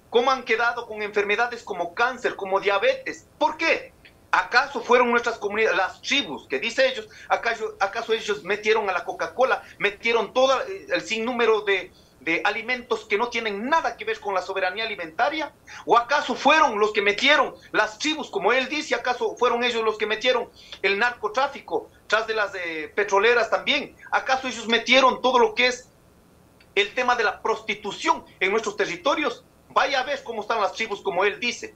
Cómo 0.10 0.30
han 0.30 0.44
quedado 0.44 0.86
con 0.88 1.02
enfermedades 1.02 1.64
como 1.64 1.96
cáncer, 1.96 2.36
como 2.36 2.60
diabetes. 2.60 3.28
¿Por 3.40 3.58
qué? 3.58 3.94
¿Acaso 4.32 4.82
fueron 4.82 5.12
nuestras 5.12 5.38
comunidades, 5.38 5.76
las 5.76 6.02
tribus, 6.02 6.48
que 6.48 6.58
dice 6.58 6.88
ellos, 6.88 7.10
acaso, 7.28 7.76
acaso 7.82 8.14
ellos 8.14 8.44
metieron 8.44 8.90
a 8.90 8.94
la 8.94 9.04
Coca-Cola, 9.04 9.62
metieron 9.78 10.34
todo 10.34 10.58
el 10.64 11.02
sinnúmero 11.02 11.62
de, 11.62 11.92
de 12.22 12.42
alimentos 12.46 13.04
que 13.06 13.18
no 13.18 13.30
tienen 13.30 13.68
nada 13.68 13.98
que 13.98 14.06
ver 14.06 14.22
con 14.22 14.34
la 14.34 14.42
soberanía 14.42 14.86
alimentaria? 14.86 15.52
¿O 15.86 15.98
acaso 15.98 16.34
fueron 16.36 16.80
los 16.80 16.94
que 16.94 17.02
metieron 17.02 17.54
las 17.74 18.00
tribus, 18.00 18.30
como 18.30 18.54
él 18.54 18.70
dice, 18.70 18.96
acaso 18.96 19.36
fueron 19.36 19.66
ellos 19.66 19.84
los 19.84 19.98
que 19.98 20.06
metieron 20.06 20.50
el 20.82 20.98
narcotráfico 20.98 21.90
tras 22.08 22.26
de 22.26 22.34
las 22.34 22.54
de 22.54 22.90
petroleras 22.96 23.50
también? 23.50 23.98
¿Acaso 24.12 24.48
ellos 24.48 24.68
metieron 24.68 25.22
todo 25.22 25.40
lo 25.40 25.54
que 25.56 25.68
es 25.68 25.90
el 26.76 26.94
tema 26.94 27.18
de 27.18 27.26
la 27.26 27.42
prostitución 27.42 28.24
en 28.40 28.52
nuestros 28.52 28.78
territorios? 28.78 29.44
Vaya 29.70 30.00
a 30.00 30.04
ver 30.04 30.24
cómo 30.24 30.42
están 30.42 30.62
las 30.62 30.72
tribus, 30.72 31.02
como 31.02 31.26
él 31.26 31.38
dice 31.38 31.76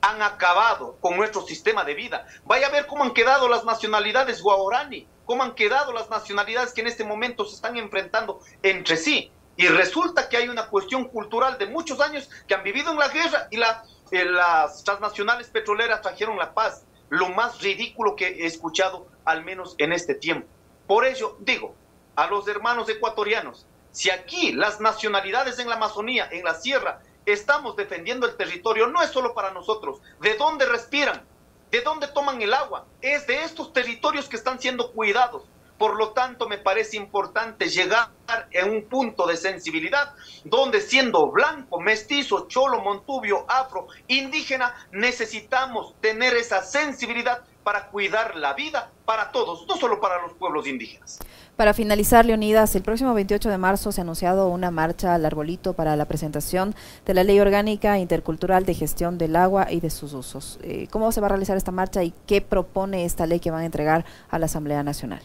han 0.00 0.22
acabado 0.22 0.96
con 1.00 1.16
nuestro 1.16 1.42
sistema 1.42 1.84
de 1.84 1.94
vida. 1.94 2.26
Vaya 2.44 2.66
a 2.66 2.70
ver 2.70 2.86
cómo 2.86 3.04
han 3.04 3.12
quedado 3.12 3.48
las 3.48 3.64
nacionalidades 3.64 4.42
guaorani, 4.42 5.06
cómo 5.24 5.42
han 5.42 5.54
quedado 5.54 5.92
las 5.92 6.10
nacionalidades 6.10 6.72
que 6.72 6.80
en 6.80 6.86
este 6.86 7.04
momento 7.04 7.44
se 7.44 7.56
están 7.56 7.76
enfrentando 7.76 8.40
entre 8.62 8.96
sí. 8.96 9.30
Y 9.56 9.68
resulta 9.68 10.28
que 10.28 10.38
hay 10.38 10.48
una 10.48 10.68
cuestión 10.68 11.04
cultural 11.04 11.58
de 11.58 11.66
muchos 11.66 12.00
años 12.00 12.30
que 12.46 12.54
han 12.54 12.62
vivido 12.62 12.92
en 12.92 12.98
la 12.98 13.08
guerra 13.08 13.48
y 13.50 13.56
la, 13.56 13.84
eh, 14.10 14.24
las 14.24 14.84
transnacionales 14.84 15.48
petroleras 15.48 16.00
trajeron 16.00 16.38
la 16.38 16.54
paz. 16.54 16.84
Lo 17.10 17.28
más 17.28 17.60
ridículo 17.60 18.16
que 18.16 18.26
he 18.26 18.46
escuchado, 18.46 19.06
al 19.24 19.44
menos 19.44 19.74
en 19.78 19.92
este 19.92 20.14
tiempo. 20.14 20.48
Por 20.86 21.04
ello, 21.04 21.36
digo 21.40 21.74
a 22.16 22.26
los 22.26 22.46
hermanos 22.48 22.88
ecuatorianos, 22.88 23.66
si 23.92 24.10
aquí 24.10 24.52
las 24.52 24.80
nacionalidades 24.80 25.58
en 25.58 25.68
la 25.68 25.76
Amazonía, 25.76 26.28
en 26.30 26.44
la 26.44 26.54
sierra, 26.54 27.02
estamos 27.26 27.76
defendiendo 27.76 28.26
el 28.26 28.36
territorio, 28.36 28.86
no 28.86 29.02
es 29.02 29.10
solo 29.10 29.34
para 29.34 29.52
nosotros. 29.52 30.00
¿De 30.20 30.34
dónde 30.34 30.66
respiran? 30.66 31.24
¿De 31.70 31.82
dónde 31.82 32.08
toman 32.08 32.42
el 32.42 32.52
agua? 32.52 32.86
Es 33.00 33.26
de 33.26 33.44
estos 33.44 33.72
territorios 33.72 34.28
que 34.28 34.36
están 34.36 34.60
siendo 34.60 34.92
cuidados. 34.92 35.44
Por 35.78 35.96
lo 35.96 36.10
tanto, 36.10 36.46
me 36.46 36.58
parece 36.58 36.98
importante 36.98 37.70
llegar 37.70 38.10
a 38.28 38.64
un 38.66 38.84
punto 38.84 39.26
de 39.26 39.38
sensibilidad 39.38 40.14
donde 40.44 40.82
siendo 40.82 41.30
blanco, 41.30 41.80
mestizo, 41.80 42.46
cholo, 42.48 42.82
montubio, 42.82 43.46
afro, 43.48 43.86
indígena, 44.06 44.74
necesitamos 44.92 45.94
tener 46.02 46.34
esa 46.34 46.62
sensibilidad 46.62 47.44
para 47.62 47.88
cuidar 47.88 48.36
la 48.36 48.52
vida 48.52 48.90
para 49.06 49.32
todos, 49.32 49.66
no 49.66 49.76
solo 49.76 50.00
para 50.00 50.20
los 50.20 50.34
pueblos 50.34 50.66
indígenas. 50.66 51.18
Para 51.56 51.74
finalizar, 51.74 52.24
Leonidas, 52.24 52.74
el 52.74 52.82
próximo 52.82 53.12
28 53.12 53.50
de 53.50 53.58
marzo 53.58 53.92
se 53.92 54.00
ha 54.00 54.04
anunciado 54.04 54.48
una 54.48 54.70
marcha 54.70 55.14
al 55.14 55.26
arbolito 55.26 55.74
para 55.74 55.94
la 55.94 56.06
presentación 56.06 56.74
de 57.04 57.12
la 57.12 57.22
Ley 57.22 57.38
Orgánica 57.38 57.98
Intercultural 57.98 58.64
de 58.64 58.74
Gestión 58.74 59.18
del 59.18 59.36
Agua 59.36 59.70
y 59.70 59.80
de 59.80 59.90
sus 59.90 60.14
usos. 60.14 60.58
Eh, 60.62 60.88
¿Cómo 60.90 61.12
se 61.12 61.20
va 61.20 61.26
a 61.26 61.30
realizar 61.30 61.58
esta 61.58 61.70
marcha 61.70 62.02
y 62.02 62.14
qué 62.26 62.40
propone 62.40 63.04
esta 63.04 63.26
ley 63.26 63.40
que 63.40 63.50
van 63.50 63.62
a 63.62 63.66
entregar 63.66 64.06
a 64.30 64.38
la 64.38 64.46
Asamblea 64.46 64.82
Nacional? 64.82 65.20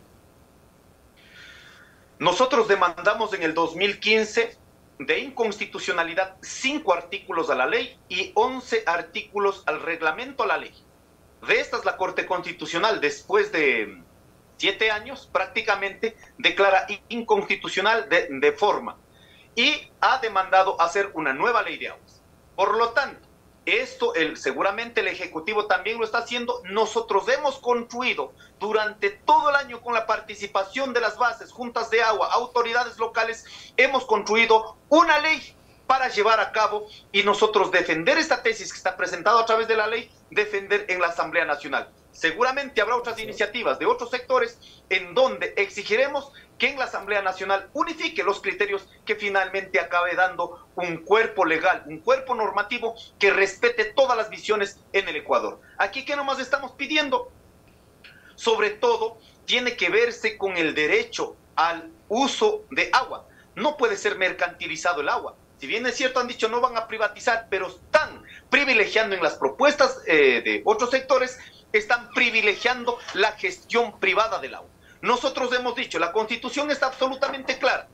Nosotros 2.20 2.68
demandamos 2.68 3.34
en 3.34 3.44
el 3.44 3.54
2015 3.54 4.58
de 5.00 5.20
inconstitucionalidad 5.20 6.36
cinco 6.42 6.94
artículos 6.94 7.50
a 7.50 7.56
la 7.56 7.66
ley 7.66 7.98
y 8.08 8.32
11 8.36 8.84
artículos 8.86 9.64
al 9.66 9.82
reglamento 9.82 10.44
a 10.44 10.48
la 10.48 10.58
ley. 10.58 10.74
De 11.48 11.60
estas, 11.60 11.86
la 11.86 11.98
Corte 11.98 12.26
Constitucional, 12.26 13.02
después 13.02 13.52
de 13.52 14.02
siete 14.58 14.92
años, 14.92 15.30
prácticamente 15.32 16.18
declara 16.38 16.88
inconstitucional 17.10 18.08
de, 18.10 18.52
forma 18.52 18.98
y 19.56 19.90
ha 20.02 20.20
demandado 20.20 20.80
hacer 20.82 21.12
una 21.14 21.34
nueva 21.34 21.62
ley 21.62 21.78
de 21.78 21.90
aguas. 21.90 22.22
Por 22.56 22.78
lo 22.78 22.90
tanto, 22.90 23.28
esto 23.66 24.14
el, 24.14 24.38
seguramente 24.38 25.02
el 25.02 25.08
Ejecutivo 25.08 25.66
también 25.66 25.98
lo 25.98 26.06
está 26.06 26.20
haciendo. 26.20 26.62
Nosotros 26.66 27.28
hemos 27.30 27.58
construido 27.58 28.34
durante 28.60 29.10
todo 29.10 29.50
el 29.50 29.56
año 29.56 29.82
con 29.82 29.94
la 29.94 30.06
participación 30.06 30.94
de 30.94 31.02
las 31.02 31.18
bases, 31.18 31.52
juntas 31.52 31.90
de 31.90 32.04
agua, 32.04 32.30
autoridades 32.32 32.98
locales, 32.98 33.74
hemos 33.76 34.06
construido 34.06 34.78
una 34.90 35.20
ley 35.20 35.56
para 35.88 36.10
llevar 36.10 36.40
a 36.40 36.52
cabo 36.52 36.88
y 37.12 37.24
nosotros 37.24 37.72
defender 37.72 38.18
esta 38.18 38.42
tesis 38.42 38.72
que 38.72 38.78
está 38.78 38.98
presentada 38.98 39.42
a 39.42 39.46
través 39.46 39.68
de 39.68 39.76
la 39.76 39.88
ley, 39.88 40.10
defender 40.32 40.86
en 40.90 41.00
la 41.00 41.08
Asamblea 41.08 41.46
Nacional. 41.46 41.90
Seguramente 42.12 42.82
habrá 42.82 42.96
otras 42.96 43.20
iniciativas 43.20 43.78
de 43.78 43.86
otros 43.86 44.10
sectores 44.10 44.58
en 44.90 45.14
donde 45.14 45.54
exigiremos 45.58 46.32
que 46.58 46.70
en 46.70 46.80
la 46.80 46.86
Asamblea 46.86 47.22
Nacional 47.22 47.70
unifique 47.74 48.24
los 48.24 48.42
criterios 48.42 48.88
que 49.06 49.16
finalmente 49.16 49.80
acabe 49.80 50.16
dando 50.16 50.70
un 50.76 50.98
cuerpo 50.98 51.44
legal, 51.44 51.84
un 51.88 52.00
cuerpo 52.00 52.34
normativo 52.34 52.96
que 53.20 53.32
respete 53.32 53.86
todas 53.86 54.16
las 54.16 54.30
visiones 54.30 54.80
en 54.94 55.10
el 55.10 55.18
Ecuador. 55.18 55.60
Aquí 55.78 56.06
que 56.06 56.16
nomás 56.16 56.40
estamos 56.40 56.72
pidiendo, 56.72 57.32
sobre 58.36 58.70
todo, 58.70 59.18
tiene 59.46 59.76
que 59.76 59.90
verse 59.90 60.38
con 60.38 60.56
el 60.56 60.74
derecho 60.74 61.36
al 61.56 61.92
uso 62.08 62.64
de 62.72 62.90
agua. 62.94 63.28
No 63.56 63.76
puede 63.76 63.98
ser 63.98 64.18
mercantilizado 64.18 65.02
el 65.02 65.10
agua. 65.10 65.36
Si 65.60 65.68
bien 65.68 65.86
es 65.86 65.96
cierto, 65.96 66.20
han 66.20 66.28
dicho 66.28 66.48
no 66.50 66.62
van 66.62 66.78
a 66.78 66.88
privatizar, 66.88 67.48
pero 67.50 67.68
están 67.68 68.24
privilegiando 68.50 69.16
en 69.16 69.24
las 69.24 69.36
propuestas 69.36 70.02
eh, 70.08 70.42
de 70.44 70.62
otros 70.66 70.92
sectores 70.92 71.40
están 71.78 72.10
privilegiando 72.12 72.98
la 73.14 73.34
gestión 73.34 74.00
privada 74.00 74.40
del 74.40 74.56
agua. 74.56 74.70
Nosotros 75.02 75.54
hemos 75.54 75.76
dicho, 75.76 76.00
la 76.00 76.12
constitución 76.12 76.72
está 76.72 76.88
absolutamente 76.88 77.58
clara. 77.58 77.88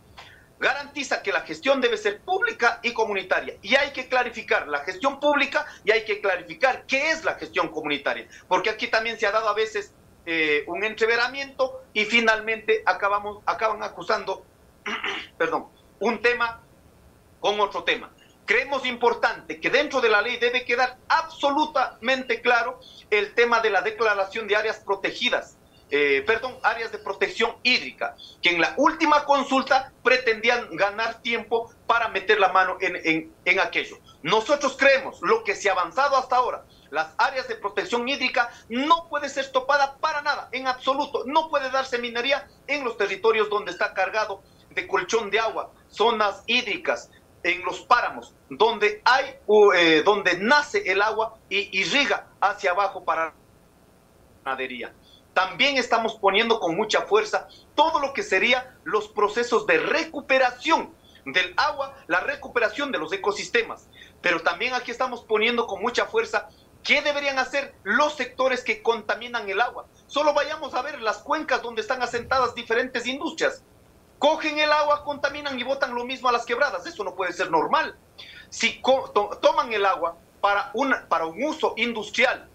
Garantiza 0.59 1.23
que 1.23 1.31
la 1.31 1.41
gestión 1.41 1.81
debe 1.81 1.97
ser 1.97 2.21
pública 2.21 2.79
y 2.83 2.93
comunitaria. 2.93 3.55
Y 3.63 3.75
hay 3.75 3.91
que 3.91 4.07
clarificar 4.07 4.67
la 4.67 4.79
gestión 4.79 5.19
pública 5.19 5.65
y 5.83 5.91
hay 5.91 6.05
que 6.05 6.21
clarificar 6.21 6.85
qué 6.85 7.09
es 7.09 7.25
la 7.25 7.35
gestión 7.35 7.69
comunitaria. 7.69 8.27
Porque 8.47 8.69
aquí 8.69 8.87
también 8.87 9.19
se 9.19 9.25
ha 9.25 9.31
dado 9.31 9.49
a 9.49 9.55
veces 9.55 9.93
eh, 10.27 10.63
un 10.67 10.83
entreveramiento 10.83 11.81
y 11.93 12.05
finalmente 12.05 12.83
acabamos, 12.85 13.41
acaban 13.47 13.81
acusando, 13.81 14.45
perdón, 15.37 15.67
un 15.99 16.21
tema 16.21 16.61
con 17.41 17.59
otro 17.59 17.83
tema. 17.83 18.09
Creemos 18.45 18.85
importante 18.85 19.59
que 19.59 19.69
dentro 19.69 19.99
de 19.99 20.09
la 20.09 20.21
ley 20.21 20.37
debe 20.37 20.63
quedar 20.63 20.97
absolutamente 21.09 22.41
claro 22.41 22.79
el 23.09 23.33
tema 23.35 23.59
de 23.59 23.69
la 23.69 23.81
declaración 23.81 24.47
de 24.47 24.55
áreas 24.55 24.79
protegidas, 24.79 25.57
eh, 25.89 26.23
perdón, 26.25 26.57
áreas 26.63 26.91
de 26.93 26.97
protección 26.97 27.57
hídrica, 27.63 28.15
que 28.41 28.49
en 28.49 28.61
la 28.61 28.73
última 28.77 29.25
consulta 29.25 29.91
pretendían 30.03 30.73
ganar 30.77 31.21
tiempo 31.21 31.73
para 31.85 32.07
meter 32.07 32.39
la 32.39 32.53
mano 32.53 32.77
en, 32.79 33.33
en 33.43 33.59
aquello. 33.59 33.97
Nosotros 34.23 34.77
creemos 34.77 35.21
lo 35.21 35.43
que 35.43 35.55
se 35.55 35.69
ha 35.69 35.73
avanzado 35.73 36.15
hasta 36.15 36.37
ahora, 36.37 36.63
las 36.91 37.13
áreas 37.17 37.47
de 37.47 37.55
protección 37.55 38.07
hídrica 38.07 38.51
no 38.67 39.07
puede 39.09 39.29
ser 39.29 39.49
topada 39.51 39.97
para 39.97 40.21
nada, 40.21 40.49
en 40.51 40.67
absoluto. 40.67 41.23
No 41.25 41.49
puede 41.49 41.71
darse 41.71 41.97
minería 41.97 42.47
en 42.67 42.83
los 42.83 42.97
territorios 42.97 43.49
donde 43.49 43.71
está 43.71 43.93
cargado 43.93 44.43
de 44.69 44.87
colchón 44.87 45.31
de 45.31 45.39
agua, 45.39 45.71
zonas 45.87 46.43
hídricas, 46.47 47.09
en 47.43 47.63
los 47.63 47.81
páramos, 47.81 48.33
donde 48.49 49.01
hay, 49.05 49.35
eh, 49.75 50.03
donde 50.03 50.37
nace 50.37 50.83
el 50.91 51.01
agua 51.01 51.37
y 51.49 51.79
irriga 51.79 52.27
hacia 52.39 52.71
abajo 52.71 53.03
para 53.03 53.33
ganadería. 54.43 54.93
También 55.33 55.77
estamos 55.77 56.15
poniendo 56.15 56.59
con 56.59 56.75
mucha 56.75 57.03
fuerza 57.03 57.47
todo 57.73 57.99
lo 57.99 58.13
que 58.13 58.23
sería 58.23 58.75
los 58.83 59.07
procesos 59.07 59.65
de 59.65 59.77
recuperación 59.77 60.93
del 61.25 61.53
agua, 61.57 61.95
la 62.07 62.19
recuperación 62.19 62.91
de 62.91 62.97
los 62.97 63.13
ecosistemas. 63.13 63.87
Pero 64.21 64.41
también 64.41 64.73
aquí 64.73 64.91
estamos 64.91 65.23
poniendo 65.23 65.67
con 65.67 65.81
mucha 65.81 66.05
fuerza 66.05 66.49
qué 66.83 67.01
deberían 67.01 67.39
hacer 67.39 67.73
los 67.83 68.15
sectores 68.15 68.63
que 68.63 68.81
contaminan 68.81 69.49
el 69.49 69.61
agua. 69.61 69.85
Solo 70.07 70.33
vayamos 70.33 70.73
a 70.73 70.81
ver 70.81 71.01
las 71.01 71.19
cuencas 71.19 71.61
donde 71.61 71.81
están 71.81 72.01
asentadas 72.01 72.53
diferentes 72.53 73.05
industrias 73.07 73.63
cogen 74.21 74.59
el 74.59 74.71
agua, 74.71 75.03
contaminan 75.03 75.59
y 75.59 75.63
botan 75.63 75.95
lo 75.95 76.05
mismo 76.05 76.29
a 76.29 76.31
las 76.31 76.45
quebradas. 76.45 76.85
Eso 76.85 77.03
no 77.03 77.15
puede 77.15 77.33
ser 77.33 77.49
normal. 77.49 77.97
Si 78.49 78.79
toman 79.41 79.73
el 79.73 79.83
agua 79.83 80.15
para, 80.39 80.69
una, 80.75 81.07
para 81.07 81.25
un 81.25 81.43
uso 81.43 81.73
industrial, 81.75 82.47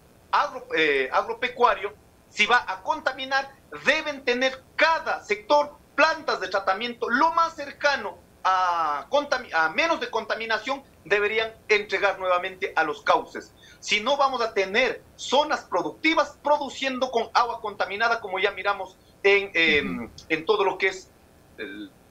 eh, 0.77 1.09
agropecuario, 1.11 1.93
si 2.29 2.45
va 2.45 2.63
a 2.65 2.81
contaminar, 2.83 3.51
deben 3.85 4.23
tener 4.23 4.63
cada 4.77 5.21
sector 5.25 5.75
plantas 5.93 6.39
de 6.39 6.47
tratamiento 6.47 7.09
lo 7.09 7.33
más 7.33 7.55
cercano 7.55 8.17
a, 8.45 9.05
a 9.53 9.69
menos 9.69 9.99
de 9.99 10.09
contaminación, 10.09 10.83
deberían 11.03 11.51
entregar 11.67 12.17
nuevamente 12.17 12.71
a 12.77 12.85
los 12.85 13.01
cauces. 13.01 13.51
Si 13.81 13.99
no, 13.99 14.15
vamos 14.15 14.39
a 14.41 14.53
tener 14.53 15.03
zonas 15.17 15.65
productivas 15.65 16.37
produciendo 16.41 17.11
con 17.11 17.29
agua 17.33 17.59
contaminada, 17.59 18.21
como 18.21 18.39
ya 18.39 18.51
miramos 18.51 18.95
en, 19.23 20.09
en 20.29 20.45
todo 20.45 20.63
lo 20.63 20.77
que 20.77 20.87
es 20.87 21.11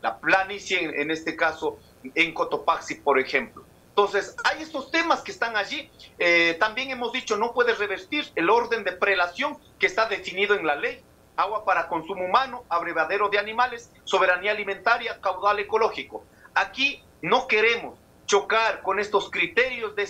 la 0.00 0.18
planicie, 0.18 1.00
en, 1.00 1.10
este 1.10 1.36
caso 1.36 1.78
en 2.14 2.34
Cotopaxi, 2.34 2.96
por 2.96 3.18
ejemplo. 3.18 3.64
Entonces, 3.88 4.36
hay 4.44 4.62
estos 4.62 4.90
temas 4.90 5.22
que 5.22 5.32
están 5.32 5.56
allí. 5.56 5.90
Eh, 6.18 6.56
también 6.60 6.90
hemos 6.90 7.12
dicho, 7.12 7.36
no 7.36 7.54
puede 7.54 7.74
revertir 7.74 8.30
el 8.34 8.50
orden 8.50 8.84
de 8.84 8.92
prelación 8.92 9.56
que 9.78 9.86
está 9.86 10.06
definido 10.06 10.54
en 10.54 10.66
la 10.66 10.76
ley. 10.76 11.02
Agua 11.36 11.64
para 11.64 11.88
consumo 11.88 12.24
humano, 12.24 12.64
abrevadero 12.68 13.28
de 13.28 13.38
animales, 13.38 13.90
soberanía 14.04 14.52
alimentaria, 14.52 15.20
caudal 15.20 15.58
ecológico. 15.58 16.24
Aquí 16.54 17.02
no 17.22 17.46
queremos 17.46 17.98
chocar 18.26 18.82
con 18.82 18.98
estos 18.98 19.30
criterios 19.30 19.94
de 19.96 20.06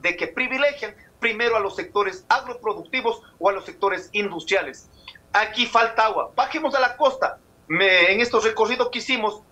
de 0.00 0.16
que 0.16 0.26
privilegian 0.26 0.94
primero 1.18 1.56
a 1.56 1.60
los 1.60 1.76
sectores 1.76 2.26
agroproductivos 2.28 3.22
o 3.38 3.48
a 3.48 3.52
los 3.52 3.64
sectores 3.64 4.10
industriales. 4.12 4.90
Aquí 5.32 5.64
falta 5.66 6.04
agua. 6.04 6.32
Bajemos 6.36 6.74
a 6.74 6.80
la 6.80 6.96
costa 6.96 7.38
en 7.68 8.20
estos 8.20 8.44
recorridos 8.44 8.90
que 8.90 8.98
hicimos, 8.98 9.42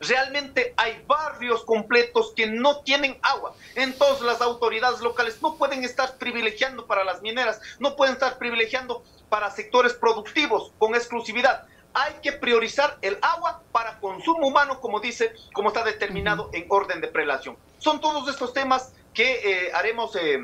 realmente 0.00 0.74
hay 0.76 1.02
barrios 1.06 1.64
completos 1.64 2.32
que 2.34 2.46
no 2.46 2.80
tienen 2.80 3.18
agua. 3.22 3.54
Entonces 3.74 4.22
las 4.22 4.40
autoridades 4.40 5.00
locales 5.00 5.40
no 5.42 5.56
pueden 5.56 5.84
estar 5.84 6.18
privilegiando 6.18 6.86
para 6.86 7.04
las 7.04 7.22
mineras, 7.22 7.60
no 7.78 7.96
pueden 7.96 8.14
estar 8.14 8.38
privilegiando 8.38 9.02
para 9.28 9.50
sectores 9.50 9.94
productivos 9.94 10.72
con 10.78 10.94
exclusividad. 10.94 11.66
Hay 11.94 12.14
que 12.22 12.32
priorizar 12.32 12.98
el 13.00 13.18
agua 13.22 13.62
para 13.72 13.98
consumo 14.00 14.46
humano, 14.46 14.80
como 14.80 15.00
dice, 15.00 15.32
como 15.54 15.68
está 15.68 15.82
determinado 15.82 16.50
en 16.52 16.66
orden 16.68 17.00
de 17.00 17.08
prelación. 17.08 17.56
Son 17.78 18.00
todos 18.00 18.28
estos 18.28 18.52
temas 18.52 18.92
que 19.14 19.66
eh, 19.66 19.72
haremos 19.72 20.14
eh, 20.16 20.38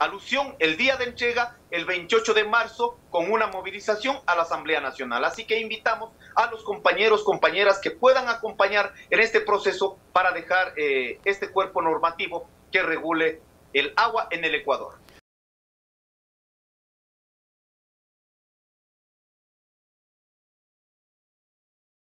alusión 0.00 0.56
el 0.58 0.76
día 0.76 0.96
de 0.96 1.04
entrega, 1.04 1.56
el 1.70 1.84
28 1.84 2.34
de 2.34 2.44
marzo, 2.44 2.98
con 3.10 3.30
una 3.30 3.46
movilización 3.46 4.18
a 4.26 4.34
la 4.34 4.42
Asamblea 4.42 4.80
Nacional. 4.80 5.24
Así 5.24 5.44
que 5.44 5.60
invitamos 5.60 6.10
a 6.34 6.50
los 6.50 6.62
compañeros, 6.62 7.24
compañeras 7.24 7.78
que 7.80 7.90
puedan 7.90 8.28
acompañar 8.28 8.92
en 9.10 9.20
este 9.20 9.40
proceso 9.40 9.98
para 10.12 10.32
dejar 10.32 10.72
eh, 10.76 11.20
este 11.24 11.50
cuerpo 11.50 11.82
normativo 11.82 12.48
que 12.72 12.82
regule 12.82 13.40
el 13.72 13.92
agua 13.96 14.28
en 14.30 14.44
el 14.44 14.54
Ecuador. 14.54 14.94